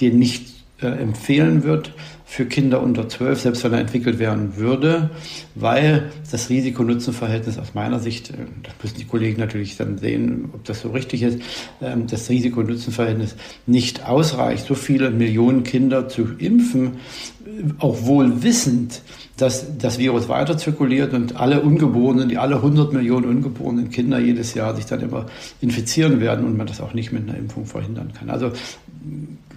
den 0.00 0.18
nicht 0.18 0.48
äh, 0.82 0.86
empfehlen 0.86 1.62
wird 1.62 1.92
für 2.30 2.46
Kinder 2.46 2.80
unter 2.80 3.08
12, 3.08 3.40
selbst 3.40 3.64
wenn 3.64 3.72
er 3.72 3.80
entwickelt 3.80 4.20
werden 4.20 4.56
würde, 4.56 5.10
weil 5.56 6.12
das 6.30 6.48
Risiko-Nutzen-Verhältnis 6.48 7.58
aus 7.58 7.74
meiner 7.74 7.98
Sicht, 7.98 8.30
äh, 8.30 8.34
das 8.62 8.72
müssen 8.80 8.98
die 8.98 9.04
Kollegen 9.04 9.40
natürlich 9.40 9.76
dann 9.76 9.98
sehen, 9.98 10.48
ob 10.52 10.62
das 10.62 10.82
so 10.82 10.90
richtig 10.90 11.24
ist, 11.24 11.40
ähm, 11.82 12.06
das 12.06 12.30
Risiko-Nutzen-Verhältnis 12.30 13.34
nicht 13.66 14.06
ausreicht, 14.06 14.64
so 14.68 14.76
viele 14.76 15.10
Millionen 15.10 15.64
Kinder 15.64 16.08
zu 16.08 16.28
impfen, 16.38 16.98
auch 17.80 18.04
wohl 18.04 18.44
wissend, 18.44 19.02
dass 19.36 19.76
das 19.78 19.98
Virus 19.98 20.28
weiter 20.28 20.56
zirkuliert 20.56 21.12
und 21.14 21.34
alle 21.34 21.60
Ungeborenen, 21.62 22.28
die 22.28 22.38
alle 22.38 22.56
100 22.56 22.92
Millionen 22.92 23.26
ungeborenen 23.26 23.90
Kinder 23.90 24.20
jedes 24.20 24.54
Jahr 24.54 24.76
sich 24.76 24.86
dann 24.86 25.00
immer 25.00 25.26
infizieren 25.60 26.20
werden 26.20 26.44
und 26.44 26.56
man 26.56 26.68
das 26.68 26.80
auch 26.80 26.94
nicht 26.94 27.10
mit 27.10 27.28
einer 27.28 27.36
Impfung 27.36 27.66
verhindern 27.66 28.12
kann. 28.16 28.30
Also 28.30 28.52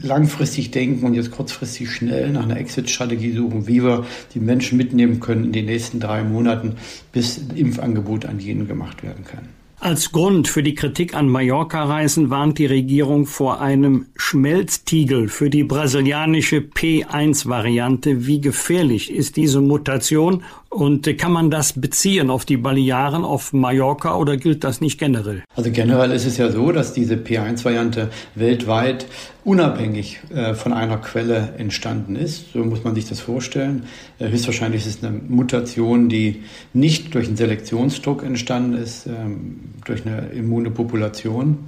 langfristig 0.04 0.72
denken 0.72 1.06
und 1.06 1.14
jetzt 1.14 1.32
kurzfristig 1.32 1.92
schnell 1.92 2.32
nach 2.32 2.44
einer 2.44 2.58
Exit-Strategie 2.58 3.32
suchen, 3.32 3.68
wie 3.68 3.84
wir 3.84 4.06
die 4.34 4.40
Menschen 4.40 4.78
mitnehmen 4.78 5.20
können 5.20 5.46
in 5.46 5.52
den 5.52 5.66
nächsten 5.66 6.00
drei 6.00 6.24
Monaten, 6.24 6.76
bis 7.12 7.40
ein 7.40 7.56
Impfangebot 7.56 8.26
an 8.26 8.40
jenen 8.40 8.68
gemacht 8.68 9.02
werden 9.04 9.24
kann. 9.26 9.48
Als 9.84 10.14
Grund 10.14 10.48
für 10.48 10.64
die 10.64 10.76
Kritik 10.76 11.14
an 11.14 11.28
Mallorca-Reisen 11.28 12.30
warnt 12.30 12.58
die 12.58 12.68
Regierung 12.68 13.26
vor 13.26 13.60
einem 13.60 14.06
Schmelztiegel 14.16 15.28
für 15.28 15.50
die 15.50 15.66
brasilianische 15.66 16.60
P1-Variante. 16.60 18.26
Wie 18.26 18.40
gefährlich 18.40 19.12
ist 19.12 19.36
diese 19.36 19.60
Mutation 19.60 20.44
und 20.74 21.18
kann 21.18 21.32
man 21.32 21.52
das 21.52 21.80
beziehen 21.80 22.30
auf 22.30 22.46
die 22.46 22.58
Balearen, 22.58 23.24
auf 23.24 23.54
Mallorca 23.54 24.16
oder 24.16 24.38
gilt 24.38 24.64
das 24.64 24.82
nicht 24.82 25.00
generell? 25.00 25.44
Also 25.56 25.72
generell 25.72 26.12
ist 26.12 26.26
es 26.26 26.38
ja 26.38 26.52
so, 26.52 26.72
dass 26.72 26.94
diese 26.94 27.16
P1-Variante 27.16 28.10
weltweit 28.36 29.06
unabhängig 29.44 30.20
äh, 30.34 30.54
von 30.54 30.74
einer 30.74 30.98
Quelle 30.98 31.54
entstanden 31.58 32.16
ist. 32.16 32.54
So 32.54 32.60
muss 32.60 32.84
man 32.84 32.96
sich 32.96 33.08
das 33.08 33.20
vorstellen. 33.20 33.84
Äh, 34.20 34.30
höchstwahrscheinlich 34.30 34.86
ist 34.86 34.98
es 34.98 35.04
eine 35.04 35.18
Mutation, 35.18 36.10
die 36.10 36.44
nicht 36.74 37.14
durch 37.14 37.28
einen 37.28 37.38
Selektionsdruck 37.38 38.24
entstanden 38.24 38.74
ist, 38.74 39.06
ähm, 39.06 39.60
durch 39.86 40.06
eine 40.06 40.30
immune 40.30 40.72
Population. 40.72 41.60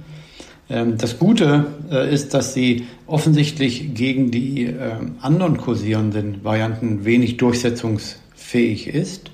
Ähm, 0.68 0.98
das 0.98 1.18
Gute 1.18 1.66
äh, 1.90 2.12
ist, 2.12 2.34
dass 2.34 2.54
sie 2.54 2.86
offensichtlich 3.06 3.94
gegen 3.94 4.30
die 4.30 4.64
ähm, 4.64 5.16
anderen 5.20 5.58
kursierenden 5.58 6.42
Varianten 6.42 7.04
wenig 7.04 7.36
durchsetzungs 7.36 8.16
fähig 8.46 8.88
ist. 8.88 9.30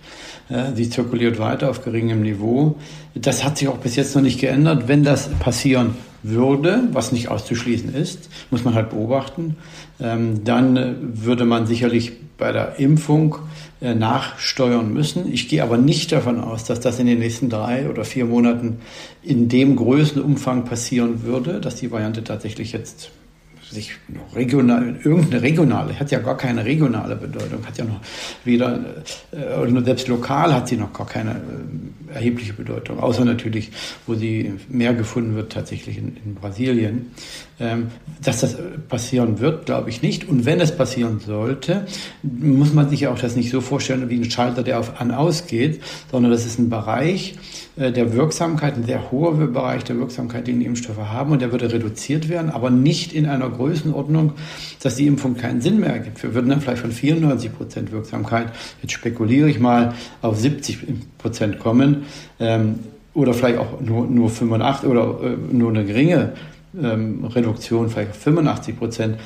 Sie 0.75 0.91
zirkuliert 0.91 1.39
weiter 1.39 1.71
auf 1.71 1.83
geringem 1.83 2.23
Niveau. 2.23 2.77
Das 3.15 3.45
hat 3.45 3.57
sich 3.57 3.69
auch 3.69 3.79
bis 3.79 3.97
jetzt 3.97 4.15
noch 4.15 4.23
nicht 4.23 4.41
geändert. 4.41 4.89
Wenn 4.89 5.03
das 5.03 5.29
passieren 5.29 5.95
würde, 6.23 6.85
was 6.93 7.13
nicht 7.13 7.29
auszuschließen 7.29 7.95
ist, 7.95 8.29
muss 8.51 8.65
man 8.65 8.75
halt 8.75 8.91
beobachten, 8.91 9.57
ähm, 10.01 10.45
dann 10.45 10.97
würde 11.25 11.45
man 11.45 11.67
sicherlich 11.67 12.13
bei 12.39 12.53
der 12.53 12.79
Impfung 12.79 13.37
äh, 13.81 13.95
nachsteuern 13.95 14.93
müssen. 14.93 15.33
Ich 15.33 15.49
gehe 15.49 15.63
aber 15.63 15.79
nicht 15.79 16.13
davon 16.13 16.41
aus, 16.41 16.65
dass 16.65 16.81
das 16.81 16.99
in 16.99 17.07
den 17.07 17.19
nächsten 17.19 17.51
drei 17.51 17.89
oder 17.89 18.05
vier 18.05 18.25
Monaten 18.25 18.79
in 19.23 19.49
dem 19.49 19.77
Größenumfang 19.77 20.65
passieren 20.65 21.23
würde, 21.25 21.61
dass 21.61 21.77
die 21.77 21.91
Variante 21.91 22.25
tatsächlich 22.25 22.73
jetzt 22.73 23.11
sich 23.73 23.93
regional, 24.35 24.97
irgendeine 25.03 25.43
regionale, 25.43 25.99
hat 25.99 26.11
ja 26.11 26.19
gar 26.19 26.37
keine 26.37 26.65
regionale 26.65 27.17
Bedeutung, 27.17 27.67
hat 27.67 27.79
ja 27.79 27.85
noch 27.85 28.01
weder, 28.45 28.81
äh, 29.33 29.85
selbst 29.85 30.09
lokal 30.09 30.55
hat 30.55 30.69
sie 30.69 30.77
noch 30.77 30.93
gar 30.93 31.07
keine 31.07 31.31
äh, 31.31 32.15
erhebliche 32.15 32.53
Bedeutung, 32.53 33.01
außer 33.01 33.25
natürlich, 33.25 33.71
wo 34.07 34.15
sie 34.15 34.53
mehr 34.69 34.95
gefunden 34.95 35.35
wird, 35.35 35.53
tatsächlich 35.53 35.99
in, 35.99 36.17
in 36.25 36.35
Brasilien. 36.35 37.13
Ähm, 37.63 37.89
dass 38.25 38.41
das 38.41 38.57
passieren 38.89 39.39
wird, 39.39 39.67
glaube 39.67 39.89
ich 39.91 40.03
nicht. 40.03 40.29
Und 40.29 40.47
wenn 40.47 40.61
es 40.61 40.77
passieren 40.77 41.21
sollte, 41.21 41.87
muss 42.23 42.73
man 42.73 42.89
sich 42.89 43.07
auch 43.07 43.19
das 43.19 43.37
nicht 43.37 43.51
so 43.51 43.61
vorstellen 43.61 44.09
wie 44.11 44.17
ein 44.17 44.31
Schalter, 44.31 44.63
der 44.63 44.81
auf 44.81 45.01
an 45.01 45.13
ausgeht, 45.13 45.81
sondern 46.11 46.33
das 46.33 46.45
ist 46.45 46.59
ein 46.59 46.71
Bereich, 46.71 47.37
äh, 47.77 47.93
der 47.93 48.15
Wirksamkeit, 48.15 48.75
ein 48.75 48.85
sehr 48.85 49.13
hoher 49.13 49.37
Bereich 49.37 49.85
der 49.85 49.97
Wirksamkeit, 49.99 50.47
den 50.47 50.61
die 50.61 50.67
Impfstoffe 50.67 50.99
haben 50.99 51.33
und 51.33 51.41
der 51.41 51.53
würde 51.53 51.73
reduziert 51.73 52.29
werden, 52.29 52.51
aber 52.51 52.71
nicht 52.71 53.13
in 53.13 53.27
einer 53.27 53.49
Größenordnung, 53.63 54.33
dass 54.83 54.97
die 54.97 55.07
Impfung 55.07 55.37
keinen 55.37 55.61
Sinn 55.61 55.81
mehr 55.81 55.91
ergibt. 55.91 56.23
Wir 56.23 56.35
würden 56.35 56.51
dann 56.51 56.61
vielleicht 56.61 56.83
von 56.83 56.93
94 56.93 57.55
Prozent 57.55 57.93
Wirksamkeit, 57.93 58.49
jetzt 58.83 58.93
spekuliere 58.93 59.49
ich 59.49 59.61
mal, 59.61 59.95
auf 60.21 60.39
70 60.39 60.79
Prozent 61.19 61.59
kommen 61.59 62.05
ähm, 62.41 62.81
oder 63.15 63.35
vielleicht 63.35 63.59
auch 63.59 63.81
nur, 63.81 64.07
nur 64.07 64.31
85 64.31 64.89
oder 64.89 65.21
äh, 65.23 65.37
nur 65.55 65.71
eine 65.71 65.85
geringe 65.85 66.33
ähm, 66.81 67.25
Reduktion, 67.25 67.89
vielleicht 67.89 68.17
85 68.17 68.79
Prozent. 68.79 69.17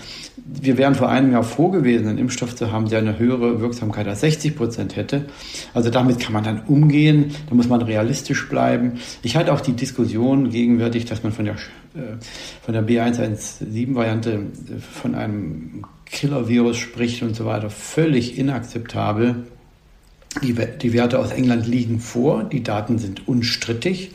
Wir 0.45 0.79
wären 0.79 0.95
vor 0.95 1.09
einem 1.09 1.33
Jahr 1.33 1.43
froh 1.43 1.69
gewesen, 1.69 2.09
einen 2.09 2.19
Impfstoff 2.19 2.55
zu 2.55 2.73
haben, 2.73 2.89
der 2.89 3.01
eine 3.01 3.19
höhere 3.19 3.61
Wirksamkeit 3.61 4.07
als 4.09 4.21
60 4.21 4.57
Prozent 4.57 4.97
hätte. 4.97 5.27
Also 5.75 5.91
damit 5.91 6.21
kann 6.21 6.33
man 6.33 6.45
dann 6.45 6.63
umgehen, 6.67 7.33
da 7.49 7.55
muss 7.55 7.69
man 7.69 7.83
realistisch 7.83 8.49
bleiben. 8.49 8.95
Ich 9.23 9.37
halte 9.37 9.53
auch 9.53 9.61
die 9.61 9.73
Diskussion 9.73 10.51
gegenwärtig, 10.51 11.05
dass 11.05 11.23
man 11.23 11.33
von 11.33 11.45
der, 11.45 11.55
äh, 11.55 12.17
von 12.63 12.75
der 12.75 12.87
B117-Variante 12.87 14.33
äh, 14.33 14.39
von 14.79 15.15
einem 15.15 15.85
Killer-Virus 16.07 16.77
spricht 16.77 17.23
und 17.23 17.35
so 17.35 17.47
weiter, 17.47 17.71
völlig 17.71 18.39
inakzeptabel. 18.39 19.45
Die, 20.42 20.55
die, 20.55 20.92
Werte 20.92 21.18
aus 21.18 21.33
England 21.33 21.66
liegen 21.66 21.99
vor, 21.99 22.44
die 22.44 22.62
Daten 22.62 22.99
sind 22.99 23.27
unstrittig. 23.27 24.11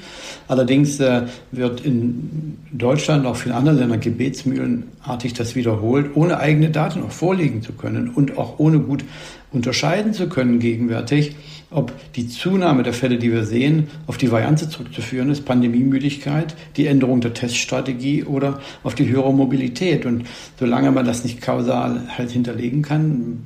Allerdings 0.47 0.99
äh, 0.99 1.23
wird 1.51 1.81
in 1.81 2.57
Deutschland, 2.71 3.25
auch 3.25 3.36
vielen 3.36 3.55
anderen 3.55 3.79
Ländern 3.79 3.99
gebetsmühlenartig 3.99 5.34
das 5.34 5.55
wiederholt, 5.55 6.12
ohne 6.13 6.39
eigene 6.39 6.69
Daten 6.69 7.01
auch 7.01 7.12
vorlegen 7.12 7.63
zu 7.63 7.73
können 7.73 8.10
und 8.10 8.38
auch 8.38 8.60
ohne 8.60 8.79
gut 8.79 9.03
unterscheiden 9.51 10.13
zu 10.13 10.29
können 10.29 10.60
gegenwärtig, 10.60 11.36
ob 11.71 11.93
die 12.13 12.27
Zunahme 12.27 12.84
der 12.84 12.93
Fälle, 12.93 13.17
die 13.17 13.31
wir 13.31 13.45
sehen, 13.45 13.88
auf 14.05 14.17
die 14.17 14.31
Variante 14.31 14.69
zurückzuführen 14.69 15.31
ist, 15.31 15.45
Pandemiemüdigkeit, 15.45 16.55
die 16.75 16.86
Änderung 16.86 17.21
der 17.21 17.34
Teststrategie 17.34 18.25
oder 18.25 18.60
auf 18.84 18.93
die 18.93 19.10
höhere 19.10 19.34
Mobilität. 19.34 20.05
Und 20.05 20.25
solange 20.60 20.91
man 20.91 21.05
das 21.05 21.23
nicht 21.23 21.41
kausal 21.41 22.03
halt 22.17 22.31
hinterlegen 22.31 22.81
kann, 22.81 23.43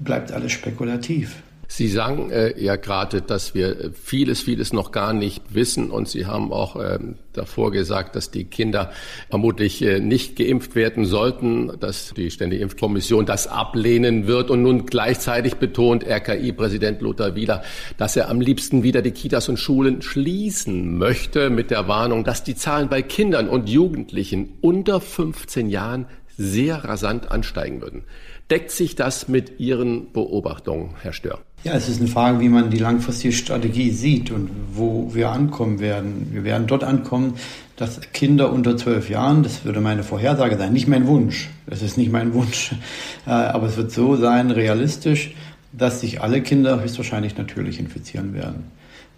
bleibt 0.00 0.32
alles 0.32 0.52
spekulativ. 0.52 1.42
Sie 1.74 1.88
sagen 1.88 2.30
äh, 2.30 2.62
ja 2.62 2.76
gerade, 2.76 3.22
dass 3.22 3.54
wir 3.54 3.92
vieles, 3.94 4.42
vieles 4.42 4.74
noch 4.74 4.92
gar 4.92 5.14
nicht 5.14 5.54
wissen 5.54 5.90
und 5.90 6.06
Sie 6.06 6.26
haben 6.26 6.52
auch 6.52 6.76
äh, 6.76 6.98
davor 7.32 7.70
gesagt, 7.70 8.14
dass 8.14 8.30
die 8.30 8.44
Kinder 8.44 8.92
vermutlich 9.30 9.80
äh, 9.80 9.98
nicht 9.98 10.36
geimpft 10.36 10.74
werden 10.74 11.06
sollten, 11.06 11.72
dass 11.80 12.12
die 12.12 12.30
Ständige 12.30 12.62
Impfkommission 12.62 13.24
das 13.24 13.46
ablehnen 13.46 14.26
wird 14.26 14.50
und 14.50 14.60
nun 14.60 14.84
gleichzeitig 14.84 15.54
betont 15.54 16.04
RKI-Präsident 16.06 17.00
Lothar 17.00 17.36
Wieler, 17.36 17.62
dass 17.96 18.16
er 18.16 18.28
am 18.28 18.42
liebsten 18.42 18.82
wieder 18.82 19.00
die 19.00 19.12
Kitas 19.12 19.48
und 19.48 19.56
Schulen 19.56 20.02
schließen 20.02 20.98
möchte 20.98 21.48
mit 21.48 21.70
der 21.70 21.88
Warnung, 21.88 22.22
dass 22.22 22.44
die 22.44 22.54
Zahlen 22.54 22.90
bei 22.90 23.00
Kindern 23.00 23.48
und 23.48 23.70
Jugendlichen 23.70 24.58
unter 24.60 25.00
15 25.00 25.70
Jahren 25.70 26.04
sehr 26.36 26.84
rasant 26.84 27.30
ansteigen 27.30 27.80
würden. 27.80 28.04
Deckt 28.50 28.72
sich 28.72 28.94
das 28.94 29.28
mit 29.28 29.58
Ihren 29.58 30.12
Beobachtungen, 30.12 30.96
Herr 31.00 31.14
Stör? 31.14 31.40
Ja, 31.64 31.74
es 31.74 31.88
ist 31.88 32.00
eine 32.00 32.08
Frage, 32.08 32.40
wie 32.40 32.48
man 32.48 32.70
die 32.70 32.78
langfristige 32.78 33.32
Strategie 33.32 33.92
sieht 33.92 34.32
und 34.32 34.50
wo 34.74 35.14
wir 35.14 35.30
ankommen 35.30 35.78
werden. 35.78 36.26
Wir 36.32 36.42
werden 36.42 36.66
dort 36.66 36.82
ankommen, 36.82 37.34
dass 37.76 38.00
Kinder 38.12 38.52
unter 38.52 38.76
zwölf 38.76 39.08
Jahren, 39.08 39.44
das 39.44 39.64
würde 39.64 39.80
meine 39.80 40.02
Vorhersage 40.02 40.58
sein, 40.58 40.72
nicht 40.72 40.88
mein 40.88 41.06
Wunsch, 41.06 41.50
es 41.68 41.80
ist 41.82 41.96
nicht 41.96 42.10
mein 42.10 42.34
Wunsch, 42.34 42.72
äh, 43.26 43.30
aber 43.30 43.68
es 43.68 43.76
wird 43.76 43.92
so 43.92 44.16
sein, 44.16 44.50
realistisch, 44.50 45.36
dass 45.72 46.00
sich 46.00 46.20
alle 46.20 46.42
Kinder 46.42 46.82
höchstwahrscheinlich 46.82 47.38
natürlich 47.38 47.78
infizieren 47.78 48.34
werden. 48.34 48.64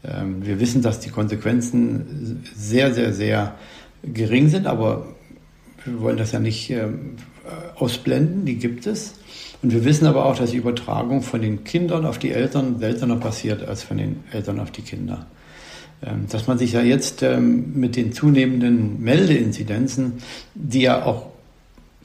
Ähm, 0.04 0.44
wir 0.44 0.60
wissen, 0.60 0.82
dass 0.82 1.00
die 1.00 1.10
Konsequenzen 1.10 2.44
sehr, 2.54 2.92
sehr, 2.92 3.14
sehr 3.14 3.54
gering 4.02 4.50
sind, 4.50 4.66
aber 4.66 5.06
wir 5.84 6.00
wollen 6.00 6.16
das 6.16 6.32
ja 6.32 6.40
nicht 6.40 6.70
ähm, 6.70 7.16
ausblenden, 7.76 8.44
die 8.44 8.56
gibt 8.56 8.86
es. 8.86 9.14
Und 9.62 9.72
wir 9.72 9.84
wissen 9.84 10.06
aber 10.06 10.26
auch, 10.26 10.36
dass 10.36 10.50
die 10.50 10.58
Übertragung 10.58 11.22
von 11.22 11.40
den 11.40 11.64
Kindern 11.64 12.04
auf 12.04 12.18
die 12.18 12.32
Eltern 12.32 12.78
seltener 12.78 13.16
passiert 13.16 13.66
als 13.66 13.82
von 13.82 13.96
den 13.96 14.24
Eltern 14.30 14.60
auf 14.60 14.70
die 14.70 14.82
Kinder. 14.82 15.26
Ähm, 16.02 16.26
dass 16.28 16.46
man 16.46 16.58
sich 16.58 16.72
ja 16.72 16.82
jetzt 16.82 17.22
ähm, 17.22 17.72
mit 17.74 17.96
den 17.96 18.12
zunehmenden 18.12 19.02
Meldeinzidenzen, 19.02 20.14
die 20.54 20.82
ja 20.82 21.04
auch 21.04 21.26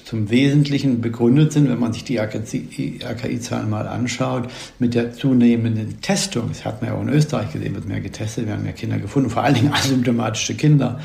zum 0.06 0.30
Wesentlichen 0.30 1.02
begründet 1.02 1.52
sind, 1.52 1.70
wenn 1.70 1.80
man 1.80 1.92
sich 1.92 2.04
die 2.04 2.18
RKI-Zahlen 2.18 3.70
mal 3.70 3.88
anschaut, 3.88 4.50
mit 4.80 4.96
der 4.96 5.14
zunehmenden 5.14 6.02
Testung. 6.02 6.46
Das 6.48 6.64
hat 6.66 6.82
man 6.82 6.92
ja 6.92 6.98
auch 6.98 7.02
in 7.02 7.10
Österreich 7.10 7.52
gesehen, 7.52 7.76
wird 7.76 7.88
mehr 7.88 8.00
getestet, 8.00 8.48
werden 8.48 8.64
mehr 8.64 8.74
Kinder 8.74 8.98
gefunden, 8.98 9.30
vor 9.30 9.44
allen 9.44 9.56
Dingen 9.56 9.74
asymptomatische 9.74 10.56
Kinder. 10.56 11.00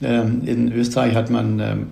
Ähm, 0.00 0.42
in 0.46 0.72
Österreich 0.72 1.16
hat 1.16 1.28
man 1.30 1.60
ähm, 1.60 1.88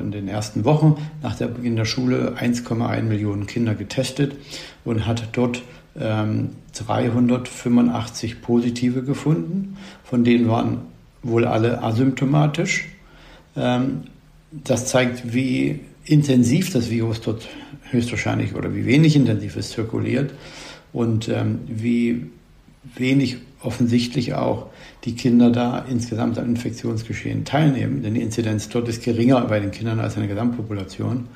in 0.00 0.10
den 0.10 0.26
ersten 0.28 0.64
Wochen 0.64 0.96
nach 1.22 1.36
der 1.36 1.46
Beginn 1.46 1.76
der 1.76 1.86
Schule 1.86 2.34
1,1 2.38 3.02
Millionen 3.02 3.46
Kinder 3.46 3.74
getestet 3.74 4.36
und 4.84 5.06
hat 5.06 5.28
dort 5.32 5.62
385 5.94 8.32
ähm, 8.32 8.38
Positive 8.42 9.02
gefunden. 9.02 9.78
Von 10.04 10.24
denen 10.24 10.48
waren 10.48 10.78
wohl 11.22 11.44
alle 11.44 11.82
asymptomatisch. 11.82 12.86
Das 13.54 14.86
zeigt, 14.86 15.34
wie 15.34 15.80
intensiv 16.04 16.72
das 16.72 16.90
Virus 16.90 17.20
dort 17.20 17.48
höchstwahrscheinlich 17.90 18.54
oder 18.54 18.76
wie 18.76 18.86
wenig 18.86 19.16
intensiv 19.16 19.56
es 19.56 19.70
zirkuliert 19.70 20.32
und 20.92 21.28
wie 21.66 22.30
wenig 22.82 23.38
offensichtlich 23.62 24.34
auch 24.34 24.66
die 25.04 25.14
Kinder 25.14 25.50
da 25.50 25.84
insgesamt 25.90 26.38
am 26.38 26.46
Infektionsgeschehen 26.46 27.44
teilnehmen, 27.44 28.02
denn 28.02 28.14
die 28.14 28.22
Inzidenz 28.22 28.68
dort 28.68 28.88
ist 28.88 29.02
geringer 29.02 29.40
bei 29.42 29.60
den 29.60 29.70
Kindern 29.70 30.00
als 30.00 30.14
in 30.14 30.22
der 30.22 30.28
Gesamtpopulation. 30.28 31.28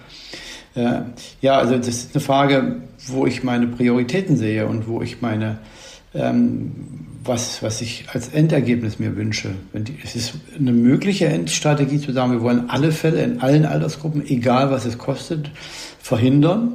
Äh, 0.74 1.00
ja, 1.40 1.58
also 1.58 1.76
das 1.76 1.88
ist 1.88 2.14
eine 2.14 2.22
Frage, 2.22 2.76
wo 3.06 3.26
ich 3.26 3.42
meine 3.42 3.66
Prioritäten 3.66 4.36
sehe 4.36 4.66
und 4.66 4.88
wo 4.88 5.02
ich 5.02 5.20
meine, 5.20 5.58
ähm, 6.14 6.72
was, 7.24 7.62
was 7.62 7.80
ich 7.80 8.06
als 8.12 8.28
Endergebnis 8.28 8.98
mir 8.98 9.16
wünsche. 9.16 9.50
Die, 9.74 9.96
es 10.02 10.16
ist 10.16 10.34
eine 10.58 10.72
mögliche 10.72 11.26
Endstrategie 11.26 11.98
zu 11.98 12.12
sagen, 12.12 12.32
wir 12.32 12.42
wollen 12.42 12.70
alle 12.70 12.92
Fälle 12.92 13.22
in 13.22 13.40
allen 13.40 13.64
Altersgruppen, 13.64 14.26
egal 14.26 14.70
was 14.70 14.86
es 14.86 14.98
kostet, 14.98 15.50
verhindern. 16.00 16.72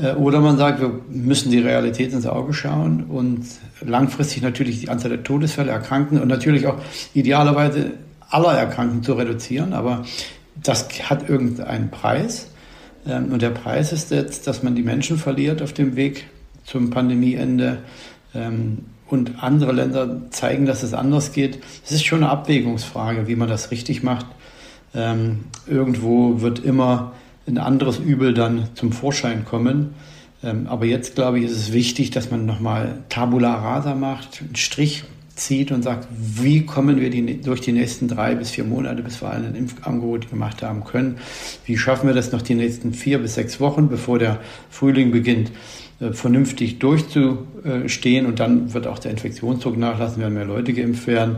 Äh, 0.00 0.12
oder 0.14 0.40
man 0.40 0.56
sagt, 0.56 0.80
wir 0.80 1.00
müssen 1.08 1.50
die 1.50 1.58
Realität 1.58 2.12
ins 2.12 2.26
Auge 2.26 2.52
schauen 2.52 3.04
und 3.04 3.46
langfristig 3.80 4.42
natürlich 4.42 4.80
die 4.80 4.88
Anzahl 4.88 5.10
der 5.10 5.22
Todesfälle, 5.22 5.70
Erkrankten 5.70 6.20
und 6.20 6.28
natürlich 6.28 6.66
auch 6.66 6.76
idealerweise 7.14 7.92
aller 8.28 8.52
Erkrankten 8.52 9.02
zu 9.02 9.14
reduzieren. 9.14 9.72
Aber 9.72 10.04
das 10.62 10.88
hat 11.08 11.28
irgendeinen 11.28 11.90
Preis. 11.90 12.48
Ähm, 13.06 13.32
und 13.32 13.42
der 13.42 13.50
Preis 13.50 13.92
ist 13.92 14.10
jetzt, 14.10 14.46
dass 14.46 14.62
man 14.62 14.74
die 14.74 14.82
Menschen 14.82 15.18
verliert 15.18 15.62
auf 15.62 15.72
dem 15.72 15.96
Weg 15.96 16.26
zum 16.64 16.90
Pandemieende. 16.90 17.78
Ähm, 18.34 18.78
und 19.08 19.40
andere 19.40 19.70
Länder 19.70 20.22
zeigen, 20.30 20.66
dass 20.66 20.82
es 20.82 20.92
anders 20.92 21.32
geht. 21.32 21.60
Es 21.84 21.92
ist 21.92 22.04
schon 22.04 22.24
eine 22.24 22.30
Abwägungsfrage, 22.30 23.28
wie 23.28 23.36
man 23.36 23.48
das 23.48 23.70
richtig 23.70 24.02
macht. 24.02 24.26
Ähm, 24.94 25.44
irgendwo 25.68 26.40
wird 26.40 26.58
immer 26.58 27.12
ein 27.46 27.58
anderes 27.58 27.98
Übel 27.98 28.34
dann 28.34 28.68
zum 28.74 28.92
Vorschein 28.92 29.44
kommen. 29.44 29.94
Ähm, 30.42 30.66
aber 30.66 30.84
jetzt, 30.84 31.14
glaube 31.14 31.38
ich, 31.38 31.46
ist 31.46 31.56
es 31.56 31.72
wichtig, 31.72 32.10
dass 32.10 32.30
man 32.30 32.46
nochmal 32.46 32.98
Tabula 33.08 33.54
rasa 33.54 33.94
macht, 33.94 34.42
einen 34.42 34.56
Strich 34.56 35.04
zieht 35.34 35.70
und 35.70 35.82
sagt, 35.82 36.08
wie 36.10 36.64
kommen 36.64 37.00
wir 37.00 37.10
die, 37.10 37.40
durch 37.40 37.60
die 37.60 37.72
nächsten 37.72 38.08
drei 38.08 38.34
bis 38.34 38.50
vier 38.50 38.64
Monate, 38.64 39.02
bis 39.02 39.20
wir 39.20 39.30
alle 39.30 39.46
ein 39.46 39.54
Impfangebot 39.54 40.30
gemacht 40.30 40.62
haben 40.62 40.84
können. 40.84 41.18
Wie 41.66 41.76
schaffen 41.76 42.06
wir 42.06 42.14
das 42.14 42.32
noch 42.32 42.42
die 42.42 42.54
nächsten 42.54 42.94
vier 42.94 43.18
bis 43.18 43.34
sechs 43.34 43.60
Wochen, 43.60 43.88
bevor 43.88 44.18
der 44.18 44.40
Frühling 44.70 45.10
beginnt, 45.10 45.52
äh, 46.00 46.12
vernünftig 46.12 46.78
durchzustehen 46.78 48.26
und 48.26 48.40
dann 48.40 48.72
wird 48.72 48.86
auch 48.86 48.98
der 48.98 49.10
Infektionsdruck 49.10 49.76
nachlassen, 49.76 50.20
werden 50.20 50.34
mehr 50.34 50.44
Leute 50.44 50.72
geimpft 50.72 51.06
werden. 51.06 51.36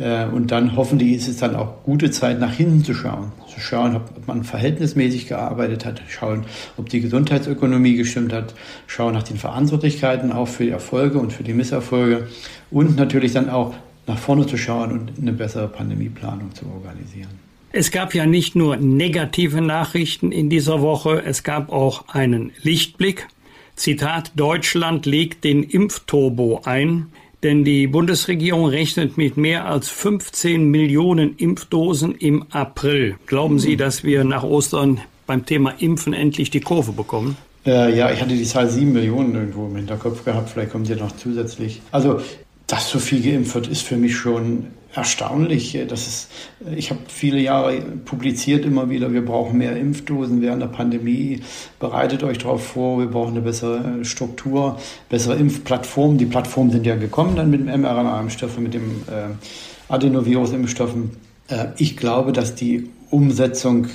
Äh, 0.00 0.24
und 0.26 0.50
dann 0.50 0.76
hoffentlich 0.76 1.12
ist 1.12 1.28
es 1.28 1.36
dann 1.36 1.54
auch 1.54 1.82
gute 1.84 2.10
Zeit, 2.10 2.40
nach 2.40 2.52
hinten 2.52 2.84
zu 2.84 2.94
schauen. 2.94 3.32
Zu 3.52 3.60
schauen, 3.60 3.96
ob 3.96 4.26
man 4.26 4.44
verhältnismäßig 4.44 5.28
gearbeitet 5.28 5.84
hat, 5.84 6.02
schauen, 6.08 6.44
ob 6.76 6.88
die 6.88 7.00
Gesundheitsökonomie 7.00 7.96
gestimmt 7.96 8.32
hat, 8.32 8.54
schauen 8.86 9.12
nach 9.14 9.24
den 9.24 9.36
Verantwortlichkeiten 9.36 10.32
auch 10.32 10.48
für 10.48 10.64
die 10.64 10.70
Erfolge 10.70 11.18
und 11.18 11.32
für 11.32 11.42
die 11.42 11.52
Misserfolge 11.52 12.28
und 12.70 12.96
natürlich 12.96 13.32
dann 13.32 13.50
auch 13.50 13.74
nach 14.06 14.18
vorne 14.18 14.46
zu 14.46 14.56
schauen 14.56 14.92
und 14.92 15.12
eine 15.20 15.32
bessere 15.32 15.68
Pandemieplanung 15.68 16.54
zu 16.54 16.64
organisieren. 16.66 17.28
Es 17.72 17.92
gab 17.92 18.14
ja 18.14 18.26
nicht 18.26 18.56
nur 18.56 18.76
negative 18.78 19.60
Nachrichten 19.60 20.32
in 20.32 20.50
dieser 20.50 20.80
Woche, 20.80 21.22
es 21.24 21.44
gab 21.44 21.70
auch 21.70 22.08
einen 22.08 22.50
Lichtblick. 22.62 23.28
Zitat, 23.76 24.32
Deutschland 24.34 25.06
legt 25.06 25.44
den 25.44 25.62
Impfturbo 25.62 26.62
ein. 26.64 27.06
Denn 27.42 27.64
die 27.64 27.86
Bundesregierung 27.86 28.66
rechnet 28.66 29.16
mit 29.16 29.38
mehr 29.38 29.64
als 29.64 29.88
15 29.88 30.64
Millionen 30.64 31.36
Impfdosen 31.36 32.14
im 32.14 32.44
April. 32.50 33.16
Glauben 33.26 33.58
Sie, 33.58 33.76
dass 33.76 34.04
wir 34.04 34.24
nach 34.24 34.42
Ostern 34.42 35.00
beim 35.26 35.46
Thema 35.46 35.70
Impfen 35.78 36.12
endlich 36.12 36.50
die 36.50 36.60
Kurve 36.60 36.92
bekommen? 36.92 37.38
Äh, 37.64 37.96
ja, 37.96 38.10
ich 38.10 38.20
hatte 38.20 38.34
die 38.34 38.44
Zahl 38.44 38.68
7 38.68 38.92
Millionen 38.92 39.34
irgendwo 39.34 39.66
im 39.66 39.76
Hinterkopf 39.76 40.24
gehabt. 40.24 40.50
Vielleicht 40.50 40.72
kommt 40.72 40.88
ja 40.88 40.96
noch 40.96 41.12
zusätzlich. 41.16 41.80
Also, 41.92 42.20
dass 42.66 42.90
so 42.90 42.98
viel 42.98 43.22
geimpft 43.22 43.54
wird, 43.54 43.68
ist 43.68 43.82
für 43.82 43.96
mich 43.96 44.16
schon 44.16 44.66
erstaunlich. 44.94 45.78
Das 45.88 46.06
ist, 46.06 46.30
ich 46.74 46.90
habe 46.90 47.00
viele 47.08 47.38
Jahre 47.38 47.80
publiziert 48.04 48.64
immer 48.64 48.90
wieder, 48.90 49.12
wir 49.12 49.24
brauchen 49.24 49.58
mehr 49.58 49.76
Impfdosen 49.76 50.42
während 50.42 50.62
der 50.62 50.68
Pandemie. 50.68 51.40
Bereitet 51.78 52.22
euch 52.22 52.38
darauf 52.38 52.66
vor, 52.66 52.98
wir 52.98 53.06
brauchen 53.06 53.32
eine 53.32 53.42
bessere 53.42 54.04
Struktur, 54.04 54.78
bessere 55.08 55.36
Impfplattformen. 55.36 56.18
Die 56.18 56.26
Plattformen 56.26 56.70
sind 56.70 56.86
ja 56.86 56.96
gekommen 56.96 57.36
dann 57.36 57.50
mit 57.50 57.60
dem 57.60 57.80
mRNA-Impfstoff, 57.80 58.58
mit 58.58 58.74
dem 58.74 59.02
äh, 59.08 59.92
Adenovirus-Impfstoffen. 59.92 61.10
Äh, 61.48 61.66
ich 61.76 61.96
glaube, 61.96 62.32
dass 62.32 62.54
die 62.54 62.90
Umsetzung 63.10 63.86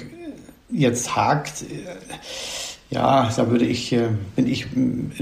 jetzt 0.71 1.15
hakt. 1.15 1.65
Ja, 2.89 3.29
da 3.36 3.49
würde 3.49 3.65
ich, 3.65 3.91
äh, 3.93 4.10
bin 4.36 4.47
ich 4.47 4.67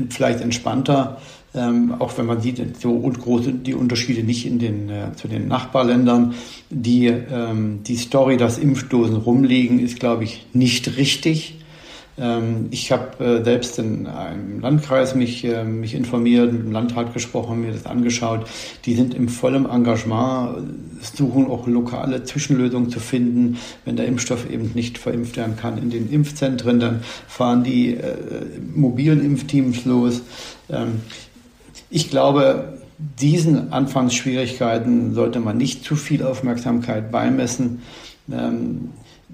vielleicht 0.09 0.41
entspannter, 0.41 1.19
ähm, 1.55 1.95
auch 1.99 2.17
wenn 2.17 2.25
man 2.25 2.41
sieht, 2.41 2.81
so 2.81 2.97
große 2.99 3.51
die 3.53 3.73
Unterschiede 3.73 4.23
nicht 4.23 4.45
in 4.45 4.59
den, 4.59 4.89
äh, 4.89 5.13
zu 5.15 5.27
den 5.27 5.47
Nachbarländern. 5.47 6.33
Die, 6.69 7.07
ähm, 7.07 7.81
die 7.83 7.97
Story, 7.97 8.37
dass 8.37 8.57
Impfdosen 8.57 9.17
rumliegen, 9.17 9.79
ist, 9.79 9.99
glaube 9.99 10.23
ich, 10.23 10.45
nicht 10.53 10.97
richtig. 10.97 11.59
Ähm, 12.17 12.67
ich 12.69 12.91
habe 12.91 13.23
äh, 13.23 13.43
selbst 13.43 13.79
in 13.79 14.05
einem 14.05 14.59
Landkreis 14.59 15.15
mich, 15.15 15.43
äh, 15.45 15.63
mich 15.63 15.95
informiert, 15.95 16.51
mit 16.51 16.63
dem 16.63 16.71
Landrat 16.71 17.13
gesprochen, 17.13 17.61
mir 17.61 17.71
das 17.71 17.85
angeschaut. 17.85 18.45
Die 18.85 18.93
sind 18.93 19.13
im 19.15 19.29
vollen 19.29 19.67
Engagement, 19.67 20.57
suchen 21.01 21.47
auch 21.47 21.67
lokale 21.67 22.23
Zwischenlösungen 22.23 22.89
zu 22.89 22.99
finden. 22.99 23.57
Wenn 23.85 23.95
der 23.95 24.05
Impfstoff 24.05 24.49
eben 24.49 24.71
nicht 24.75 24.97
verimpft 24.97 25.37
werden 25.37 25.55
kann 25.55 25.77
in 25.77 25.89
den 25.89 26.09
Impfzentren, 26.11 26.79
dann 26.79 27.01
fahren 27.27 27.63
die 27.63 27.95
äh, 27.95 28.15
mobilen 28.73 29.23
Impfteams 29.23 29.85
los. 29.85 30.21
Ähm, 30.69 31.01
ich 31.93 32.09
glaube, 32.09 32.79
diesen 32.97 33.71
Anfangsschwierigkeiten 33.71 35.13
sollte 35.13 35.39
man 35.39 35.57
nicht 35.57 35.83
zu 35.83 35.95
viel 35.95 36.23
Aufmerksamkeit 36.23 37.11
beimessen. 37.11 37.83
Ähm, 38.31 38.89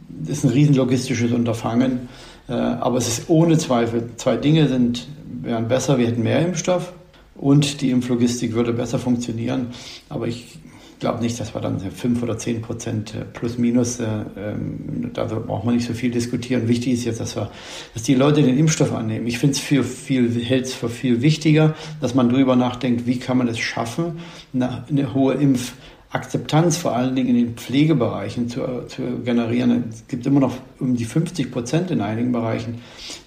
das 0.09 0.39
ist 0.39 0.43
ein 0.43 0.49
riesen 0.49 0.75
logistisches 0.75 1.31
Unterfangen. 1.31 2.09
Äh, 2.49 2.53
aber 2.53 2.97
es 2.97 3.07
ist 3.07 3.29
ohne 3.29 3.57
Zweifel, 3.57 4.09
zwei 4.17 4.35
Dinge 4.35 4.67
sind, 4.67 5.07
wären 5.41 5.69
besser, 5.69 5.97
wir 5.97 6.07
hätten 6.07 6.21
mehr 6.21 6.45
Impfstoff 6.45 6.91
und 7.35 7.79
die 7.79 7.91
Impflogistik 7.91 8.53
würde 8.53 8.73
besser 8.73 8.99
funktionieren. 8.99 9.67
Aber 10.09 10.27
ich 10.27 10.59
glaube 10.99 11.21
nicht, 11.21 11.39
dass 11.39 11.53
wir 11.53 11.61
dann 11.61 11.79
fünf 11.79 12.21
oder 12.21 12.37
zehn 12.37 12.61
Prozent 12.61 13.15
äh, 13.15 13.25
plus 13.25 13.57
minus, 13.57 13.99
äh, 13.99 14.05
ähm, 14.37 15.11
da 15.13 15.25
braucht 15.25 15.65
man 15.65 15.75
nicht 15.75 15.87
so 15.87 15.93
viel 15.93 16.11
diskutieren. 16.11 16.67
Wichtig 16.67 16.93
ist 16.93 17.05
jetzt, 17.05 17.19
dass 17.19 17.35
wir, 17.35 17.49
dass 17.93 18.03
die 18.03 18.15
Leute 18.15 18.41
den 18.41 18.57
Impfstoff 18.57 18.93
annehmen. 18.93 19.27
Ich 19.27 19.39
finde 19.39 19.53
es 19.53 19.59
für 19.59 19.83
viel, 19.83 20.29
hält 20.43 20.65
es 20.65 20.73
für 20.73 20.89
viel 20.89 21.21
wichtiger, 21.21 21.75
dass 22.01 22.15
man 22.15 22.29
darüber 22.29 22.55
nachdenkt, 22.55 23.05
wie 23.07 23.17
kann 23.17 23.37
man 23.37 23.47
es 23.47 23.59
schaffen, 23.59 24.19
eine, 24.53 24.83
eine 24.89 25.13
hohe 25.13 25.33
Impf 25.35 25.73
Akzeptanz 26.11 26.77
vor 26.77 26.95
allen 26.95 27.15
Dingen 27.15 27.29
in 27.29 27.35
den 27.35 27.55
Pflegebereichen 27.55 28.49
zu, 28.49 28.61
zu 28.87 29.19
generieren. 29.23 29.85
Es 29.89 30.07
gibt 30.07 30.25
immer 30.25 30.39
noch 30.39 30.55
um 30.79 30.95
die 30.95 31.05
50 31.05 31.51
Prozent 31.51 31.91
in 31.91 32.01
einigen 32.01 32.31
Bereichen, 32.31 32.81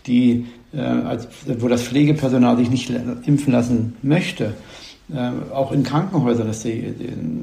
die, 0.07 0.47
äh, 0.75 0.81
als, 0.81 1.29
wo 1.47 1.69
das 1.69 1.85
Pflegepersonal 1.85 2.57
sich 2.57 2.71
nicht 2.71 2.91
impfen 3.25 3.53
lassen 3.53 3.95
möchte. 4.03 4.55
Äh, 5.11 5.53
auch 5.53 5.73
in 5.73 5.83
Krankenhäusern 5.83 6.49
ist 6.49 6.65
die, 6.65 6.95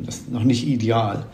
das 0.05 0.23
noch 0.29 0.43
nicht 0.43 0.67
ideal. 0.67 1.25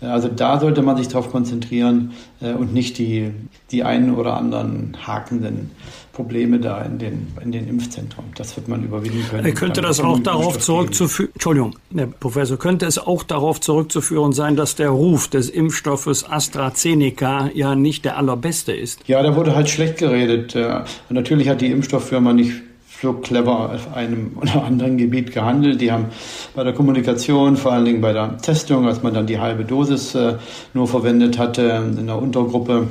Äh, 0.00 0.06
also 0.06 0.28
da 0.28 0.58
sollte 0.58 0.82
man 0.82 0.96
sich 0.96 1.08
darauf 1.08 1.30
konzentrieren 1.30 2.12
äh, 2.40 2.52
und 2.52 2.72
nicht 2.72 2.98
die, 2.98 3.30
die 3.70 3.84
einen 3.84 4.14
oder 4.14 4.34
anderen 4.34 4.96
hakenden 5.06 5.70
Probleme 6.12 6.58
da 6.58 6.80
in 6.82 6.98
den, 6.98 7.28
in 7.42 7.52
den 7.52 7.68
Impfzentren. 7.68 8.24
Das 8.36 8.56
wird 8.56 8.66
man 8.68 8.84
überwinden 8.84 9.24
können. 9.28 9.54
Könnte 9.54 9.82
das 9.82 10.00
auch 10.00 10.18
darauf 10.20 10.58
zurückzuführen, 10.58 11.30
Entschuldigung, 11.34 11.76
Herr 11.94 12.06
Professor, 12.06 12.56
könnte 12.56 12.86
es 12.86 12.98
auch 12.98 13.22
darauf 13.22 13.60
zurückzuführen 13.60 14.32
sein, 14.32 14.56
dass 14.56 14.76
der 14.76 14.90
Ruf 14.90 15.28
des 15.28 15.50
Impfstoffes 15.50 16.28
AstraZeneca 16.28 17.50
ja 17.52 17.74
nicht 17.74 18.04
der 18.04 18.16
allerbeste 18.16 18.72
ist? 18.72 19.00
Ja, 19.08 19.22
da 19.22 19.34
wurde 19.34 19.54
halt 19.54 19.68
schlecht 19.68 19.98
geredet. 19.98 20.54
Und 20.54 20.84
natürlich 21.10 21.48
hat 21.48 21.60
die 21.60 21.70
Impfstofffirma 21.70 22.32
nicht 22.32 22.62
so 23.00 23.12
clever 23.14 23.74
auf 23.74 23.94
einem 23.94 24.32
oder 24.40 24.64
anderen 24.64 24.96
Gebiet 24.96 25.32
gehandelt. 25.32 25.80
Die 25.80 25.92
haben 25.92 26.06
bei 26.54 26.64
der 26.64 26.72
Kommunikation, 26.72 27.56
vor 27.56 27.72
allen 27.72 27.84
Dingen 27.84 28.00
bei 28.00 28.12
der 28.12 28.38
Testung, 28.38 28.86
als 28.86 29.02
man 29.02 29.14
dann 29.14 29.26
die 29.26 29.38
halbe 29.38 29.64
Dosis 29.64 30.14
äh, 30.14 30.34
nur 30.72 30.88
verwendet 30.88 31.38
hatte, 31.38 31.92
in 31.96 32.06
der 32.06 32.18
Untergruppe 32.18 32.88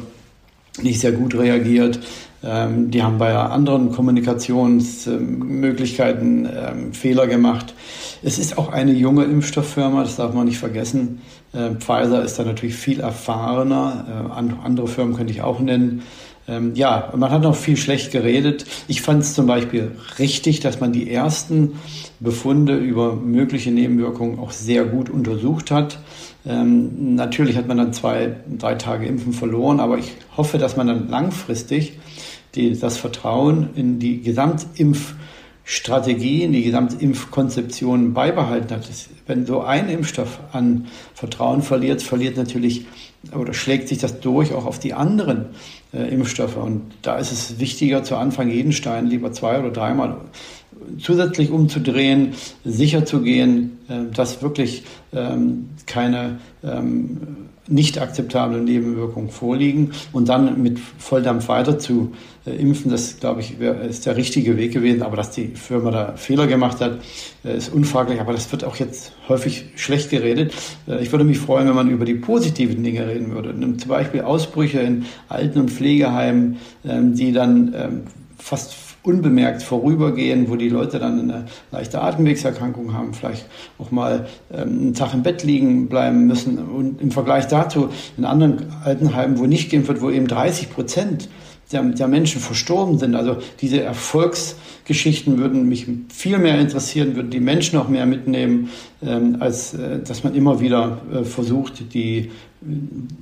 nicht 0.81 0.99
sehr 0.99 1.11
gut 1.11 1.35
reagiert. 1.35 1.99
Ähm, 2.43 2.89
die 2.91 3.01
haben 3.01 3.19
bei 3.19 3.33
anderen 3.35 3.91
Kommunikationsmöglichkeiten 3.91 6.45
ähm, 6.45 6.93
Fehler 6.93 7.27
gemacht. 7.27 7.73
Es 8.21 8.37
ist 8.37 8.57
auch 8.57 8.67
eine 8.69 8.91
junge 8.91 9.23
Impfstofffirma, 9.23 10.03
das 10.03 10.17
darf 10.17 10.33
man 10.33 10.47
nicht 10.47 10.57
vergessen. 10.57 11.21
Ähm, 11.53 11.79
Pfizer 11.79 12.21
ist 12.23 12.39
da 12.39 12.43
natürlich 12.43 12.75
viel 12.75 12.99
erfahrener. 12.99 14.05
Äh, 14.09 14.13
andere 14.65 14.87
Firmen 14.87 15.15
könnte 15.15 15.31
ich 15.31 15.41
auch 15.41 15.59
nennen. 15.59 16.01
Ja, 16.47 17.11
man 17.15 17.31
hat 17.31 17.41
noch 17.41 17.55
viel 17.55 17.77
schlecht 17.77 18.11
geredet. 18.11 18.65
Ich 18.87 19.01
fand 19.01 19.23
es 19.23 19.33
zum 19.33 19.47
Beispiel 19.47 19.91
richtig, 20.19 20.59
dass 20.59 20.79
man 20.79 20.91
die 20.91 21.09
ersten 21.09 21.79
Befunde 22.19 22.75
über 22.75 23.15
mögliche 23.15 23.71
Nebenwirkungen 23.71 24.39
auch 24.39 24.51
sehr 24.51 24.83
gut 24.83 25.09
untersucht 25.09 25.71
hat. 25.71 25.99
Ähm, 26.45 27.15
natürlich 27.15 27.55
hat 27.55 27.67
man 27.67 27.77
dann 27.77 27.93
zwei, 27.93 28.35
drei 28.57 28.75
Tage 28.75 29.05
Impfen 29.05 29.31
verloren, 29.31 29.79
aber 29.79 29.97
ich 29.97 30.11
hoffe, 30.35 30.57
dass 30.57 30.75
man 30.75 30.87
dann 30.87 31.07
langfristig 31.07 31.99
die, 32.55 32.77
das 32.77 32.97
Vertrauen 32.97 33.69
in 33.75 33.99
die 33.99 34.21
Gesamtimpfstrategie, 34.21 35.19
in 35.65 36.51
die 36.51 36.63
Gesamtimpfkonzeption 36.63 38.13
beibehalten 38.13 38.71
hat. 38.71 38.89
Wenn 39.27 39.45
so 39.45 39.61
ein 39.61 39.89
Impfstoff 39.89 40.39
an 40.51 40.87
Vertrauen 41.13 41.61
verliert, 41.61 42.01
verliert 42.01 42.37
natürlich 42.37 42.85
oder 43.33 43.53
schlägt 43.53 43.87
sich 43.87 43.99
das 43.99 44.19
durch 44.19 44.53
auch 44.53 44.65
auf 44.65 44.79
die 44.79 44.93
anderen 44.93 45.45
äh, 45.93 46.13
Impfstoffe. 46.13 46.57
Und 46.57 46.81
da 47.01 47.17
ist 47.17 47.31
es 47.31 47.59
wichtiger, 47.59 48.03
zu 48.03 48.17
Anfang 48.17 48.49
jeden 48.49 48.73
Stein 48.73 49.07
lieber 49.07 49.31
zwei 49.31 49.59
oder 49.59 49.71
dreimal 49.71 50.17
zusätzlich 50.99 51.49
umzudrehen, 51.51 52.33
sicher 52.65 53.05
zu 53.05 53.21
gehen, 53.21 53.79
äh, 53.87 54.13
dass 54.13 54.41
wirklich 54.41 54.83
ähm, 55.13 55.69
keine 55.85 56.39
ähm, 56.63 57.42
nicht 57.67 58.01
akzeptable 58.01 58.59
Nebenwirkungen 58.59 59.29
vorliegen 59.29 59.91
und 60.11 60.27
dann 60.27 60.61
mit 60.61 60.79
Volldampf 60.79 61.47
weiter 61.47 61.79
zu 61.79 62.11
äh, 62.45 62.51
impfen, 62.51 62.91
das 62.91 63.19
glaube 63.19 63.41
ich 63.41 63.59
ist 63.59 64.05
der 64.05 64.17
richtige 64.17 64.57
Weg 64.57 64.73
gewesen. 64.73 65.01
Aber 65.01 65.15
dass 65.15 65.31
die 65.31 65.47
Firma 65.47 65.91
da 65.91 66.13
Fehler 66.15 66.47
gemacht 66.47 66.81
hat, 66.81 66.99
äh, 67.45 67.57
ist 67.57 67.73
unfraglich. 67.73 68.19
Aber 68.19 68.33
das 68.33 68.51
wird 68.51 68.65
auch 68.65 68.75
jetzt 68.75 69.13
häufig 69.29 69.65
schlecht 69.75 70.09
geredet. 70.09 70.53
Äh, 70.87 71.01
ich 71.01 71.11
würde 71.11 71.23
mich 71.23 71.39
freuen, 71.39 71.67
wenn 71.67 71.75
man 71.75 71.89
über 71.89 72.05
die 72.05 72.15
positiven 72.15 72.83
Dinge 72.83 73.07
reden 73.07 73.31
würde. 73.31 73.53
Zum 73.77 73.89
Beispiel 73.89 74.21
Ausbrüche 74.21 74.79
in 74.79 75.05
Alten- 75.29 75.61
und 75.61 75.71
Pflegeheimen, 75.71 76.57
ähm, 76.85 77.15
die 77.15 77.31
dann 77.31 77.73
ähm, 77.75 78.01
fast 78.37 78.73
unbemerkt 79.03 79.63
vorübergehen, 79.63 80.49
wo 80.49 80.55
die 80.55 80.69
Leute 80.69 80.97
dann 80.97 81.19
eine 81.19 81.45
leichte 81.71 82.01
Atemwegserkrankung 82.01 82.93
haben, 82.93 83.13
vielleicht 83.13 83.45
auch 83.77 83.91
mal 83.91 84.27
ähm, 84.51 84.79
einen 84.79 84.93
Tag 84.93 85.13
im 85.13 85.23
Bett 85.23 85.43
liegen 85.43 85.87
bleiben 85.87 86.25
müssen. 86.25 86.57
Und 86.57 87.01
im 87.01 87.11
Vergleich 87.11 87.47
dazu 87.47 87.89
in 88.17 88.25
anderen 88.25 88.67
Altenheimen, 88.83 89.37
wo 89.37 89.45
nicht 89.45 89.71
geimpft 89.71 89.89
wird, 89.89 90.01
wo 90.01 90.09
eben 90.09 90.27
30 90.27 90.71
Prozent 90.71 91.29
der, 91.71 91.83
der 91.83 92.07
Menschen 92.07 92.39
verstorben 92.39 92.97
sind. 92.97 93.15
Also 93.15 93.37
diese 93.61 93.81
Erfolgsgeschichten 94.83 95.37
würden 95.37 95.69
mich 95.69 95.87
viel 96.09 96.37
mehr 96.37 96.59
interessieren, 96.59 97.15
würden 97.15 97.31
die 97.31 97.39
Menschen 97.39 97.79
auch 97.79 97.87
mehr 97.87 98.05
mitnehmen, 98.05 98.69
ähm, 99.01 99.37
als 99.39 99.73
äh, 99.73 99.99
dass 100.03 100.23
man 100.23 100.35
immer 100.35 100.59
wieder 100.59 101.01
äh, 101.11 101.23
versucht, 101.23 101.93
die 101.93 102.31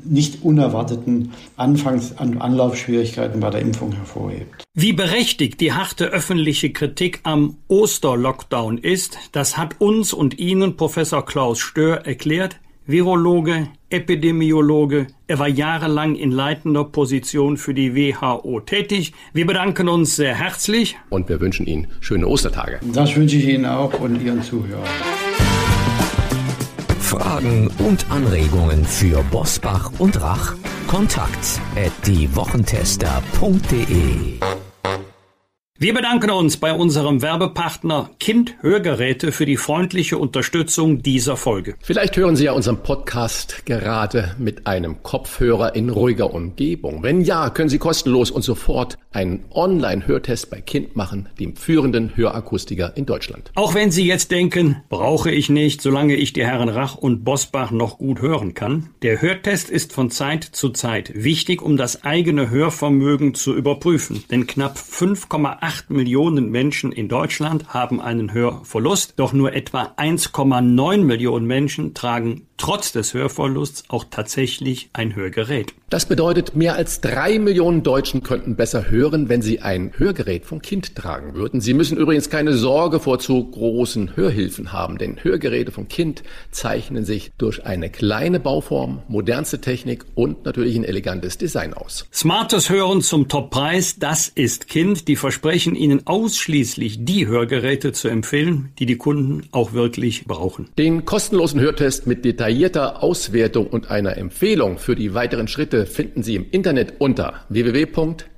nicht 0.04 0.44
unerwarteten 0.44 1.32
Anfangs- 1.58 2.16
Anlaufschwierigkeiten 2.18 3.40
bei 3.40 3.50
der 3.50 3.62
Impfung 3.62 3.92
hervorhebt. 3.92 4.64
Wie 4.76 4.94
berechtigt 4.94 5.60
die 5.62 5.74
harte 5.74 6.06
öffentliche 6.06 6.72
Kritik 6.72 7.22
am 7.24 7.58
Osterlockdown 7.68 8.78
ist, 8.78 9.18
das 9.32 9.58
hat 9.58 9.82
uns 9.82 10.14
und 10.14 10.38
Ihnen 10.38 10.78
Professor 10.78 11.26
Klaus 11.26 11.60
Stör 11.60 12.06
erklärt, 12.06 12.60
Virologe, 12.86 13.68
Epidemiologe. 13.92 15.08
Er 15.28 15.40
war 15.40 15.48
jahrelang 15.48 16.16
in 16.16 16.32
leitender 16.32 16.84
Position 16.84 17.58
für 17.58 17.74
die 17.74 17.96
WHO 17.96 18.60
tätig. 18.62 19.14
Wir 19.34 19.46
bedanken 19.46 19.90
uns 19.90 20.16
sehr 20.16 20.36
herzlich. 20.36 20.98
Und 21.10 21.30
wir 21.30 21.40
wünschen 21.40 21.66
Ihnen 21.66 21.88
schöne 22.00 22.28
Ostertage. 22.28 22.80
Das 22.94 23.16
wünsche 23.16 23.38
ich 23.38 23.48
Ihnen 23.48 23.66
auch 23.66 24.00
und 24.00 24.22
Ihren 24.22 24.42
Zuhörern. 24.42 24.88
Fragen 27.00 27.70
und 27.80 28.10
Anregungen 28.10 28.86
für 28.86 29.22
Bosbach 29.32 29.92
und 30.00 30.22
Rach? 30.22 30.56
Kontakt 30.88 31.60
at 31.76 31.92
diewochentester.de 32.08 34.40
wir 35.82 35.96
bedanken 35.96 36.30
uns 36.30 36.58
bei 36.58 36.74
unserem 36.74 37.24
Werbepartner 37.24 38.12
Kind 38.20 38.54
Hörgeräte 38.62 39.32
für 39.32 39.48
die 39.48 39.58
freundliche 39.58 40.20
Unterstützung 40.20 41.02
dieser 41.02 41.38
Folge. 41.38 41.74
Vielleicht 41.82 42.16
hören 42.18 42.36
Sie 42.36 42.44
ja 42.44 42.52
unseren 42.52 42.84
Podcast 42.84 43.66
gerade 43.66 44.36
mit 44.38 44.68
einem 44.68 45.02
Kopfhörer 45.02 45.74
in 45.74 45.90
ruhiger 45.90 46.36
Umgebung. 46.36 47.02
Wenn 47.02 47.22
ja, 47.22 47.50
können 47.50 47.70
Sie 47.70 47.80
kostenlos 47.80 48.30
und 48.30 48.44
sofort 48.44 49.00
einen 49.12 49.44
Online-Hörtest 49.50 50.52
bei 50.52 50.62
Kind 50.62 50.96
machen, 50.96 51.30
dem 51.40 51.56
führenden 51.56 52.16
Hörakustiker 52.16 52.96
in 52.96 53.08
Deutschland. 53.08 53.52
Auch 53.56 53.74
wenn 53.74 53.90
Sie 53.90 54.06
jetzt 54.06 54.30
denken, 54.30 54.84
brauche 54.88 55.32
ich 55.32 55.50
nicht, 55.50 55.82
solange 55.82 56.16
ich 56.16 56.32
die 56.32 56.46
Herren 56.46 56.70
Rach 56.70 56.94
und 56.94 57.24
Bosbach 57.24 57.72
noch 57.72 57.98
gut 57.98 58.22
hören 58.22 58.54
kann. 58.54 58.92
Der 59.02 59.20
Hörtest 59.20 59.72
ist 59.72 59.94
von 59.94 60.12
Zeit 60.12 60.44
zu 60.44 60.70
Zeit 60.70 61.12
wichtig, 61.16 61.64
um 61.64 61.76
das 61.76 62.04
eigene 62.04 62.52
Hörvermögen 62.52 63.34
zu 63.34 63.56
überprüfen. 63.56 64.24
Denn 64.30 64.46
knapp 64.46 64.78
5,8 64.78 65.71
8 65.72 65.90
Millionen 65.90 66.50
Menschen 66.50 66.92
in 66.92 67.08
Deutschland 67.08 67.74
haben 67.74 68.02
einen 68.02 68.34
Hörverlust, 68.34 69.14
doch 69.16 69.32
nur 69.32 69.54
etwa 69.54 69.94
1,9 69.96 70.98
Millionen 70.98 71.48
Menschen 71.48 71.94
tragen 71.94 72.46
trotz 72.62 72.92
des 72.92 73.16
Hörverlusts 73.16 73.86
auch 73.88 74.06
tatsächlich 74.12 74.92
ein 74.94 75.16
Hörgerät. 75.16 75.74
Das 75.90 76.06
bedeutet, 76.06 76.56
mehr 76.56 76.76
als 76.76 77.02
drei 77.02 77.40
Millionen 77.40 77.82
Deutschen 77.82 78.22
könnten 78.22 78.56
besser 78.56 78.92
hören, 78.92 79.30
wenn 79.30 79.42
sie 79.42 79.62
ein 79.62 79.92
Hörgerät 79.98 80.46
vom 80.46 80.62
Kind 80.62 80.96
tragen 80.96 81.34
würden. 81.34 81.60
Sie 81.60 81.74
müssen 81.74 81.98
übrigens 81.98 82.30
keine 82.30 82.54
Sorge 82.54 83.00
vor 83.00 83.18
zu 83.18 83.44
großen 83.50 84.16
Hörhilfen 84.16 84.72
haben, 84.72 85.00
denn 85.00 85.24
Hörgeräte 85.24 85.72
vom 85.72 85.88
Kind 85.88 86.22
zeichnen 86.52 87.04
sich 87.04 87.32
durch 87.40 87.66
eine 87.66 87.90
kleine 87.90 88.40
Bauform, 88.40 89.02
modernste 89.08 89.60
Technik 89.60 90.06
und 90.14 90.46
natürlich 90.46 90.76
ein 90.76 90.84
elegantes 90.84 91.40
Design 91.40 91.74
aus. 91.74 92.06
Smartes 92.14 92.70
Hören 92.70 93.02
zum 93.02 93.28
Toppreis, 93.28 93.96
das 93.98 94.28
ist 94.28 94.68
Kind. 94.68 95.08
Die 95.08 95.16
versprechen 95.16 95.74
Ihnen 95.74 96.06
ausschließlich 96.06 97.06
die 97.06 97.26
Hörgeräte 97.26 97.92
zu 97.92 98.08
empfehlen, 98.08 98.72
die 98.78 98.86
die 98.86 98.98
Kunden 98.98 99.48
auch 99.52 99.74
wirklich 99.74 100.26
brauchen. 100.26 100.70
Den 100.78 101.06
kostenlosen 101.06 101.60
Hörtest 101.60 102.06
mit 102.06 102.24
detaillierter 102.52 103.02
Auswertung 103.02 103.68
und 103.68 103.90
einer 103.90 104.18
Empfehlung 104.18 104.78
für 104.78 104.96
die 104.96 105.14
weiteren 105.14 105.48
Schritte 105.48 105.86
finden 105.86 106.22
Sie 106.22 106.36
im 106.36 106.46
Internet 106.52 106.96
unter 107.00 107.46
www.kind.com 107.48 108.30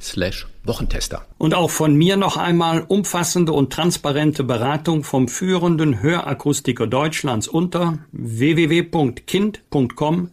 slash 0.00 0.46
Wochentester. 0.64 1.26
Und 1.36 1.54
auch 1.54 1.68
von 1.70 1.94
mir 1.94 2.16
noch 2.16 2.38
einmal 2.38 2.82
umfassende 2.88 3.52
und 3.52 3.70
transparente 3.72 4.42
Beratung 4.44 5.04
vom 5.04 5.28
führenden 5.28 6.00
Hörakustiker 6.00 6.86
Deutschlands 6.86 7.46
unter 7.46 7.98
www.kind.com 8.12 9.50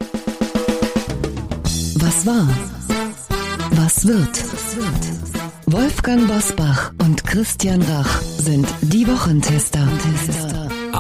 Was 1.98 2.26
war? 2.26 2.48
Was 3.72 4.06
wird? 4.06 4.44
Wolfgang 5.66 6.28
Bosbach 6.28 6.92
und 6.98 7.24
Christian 7.26 7.82
Rach 7.82 8.20
sind 8.22 8.66
die 8.82 9.06
Wochentester. 9.08 9.86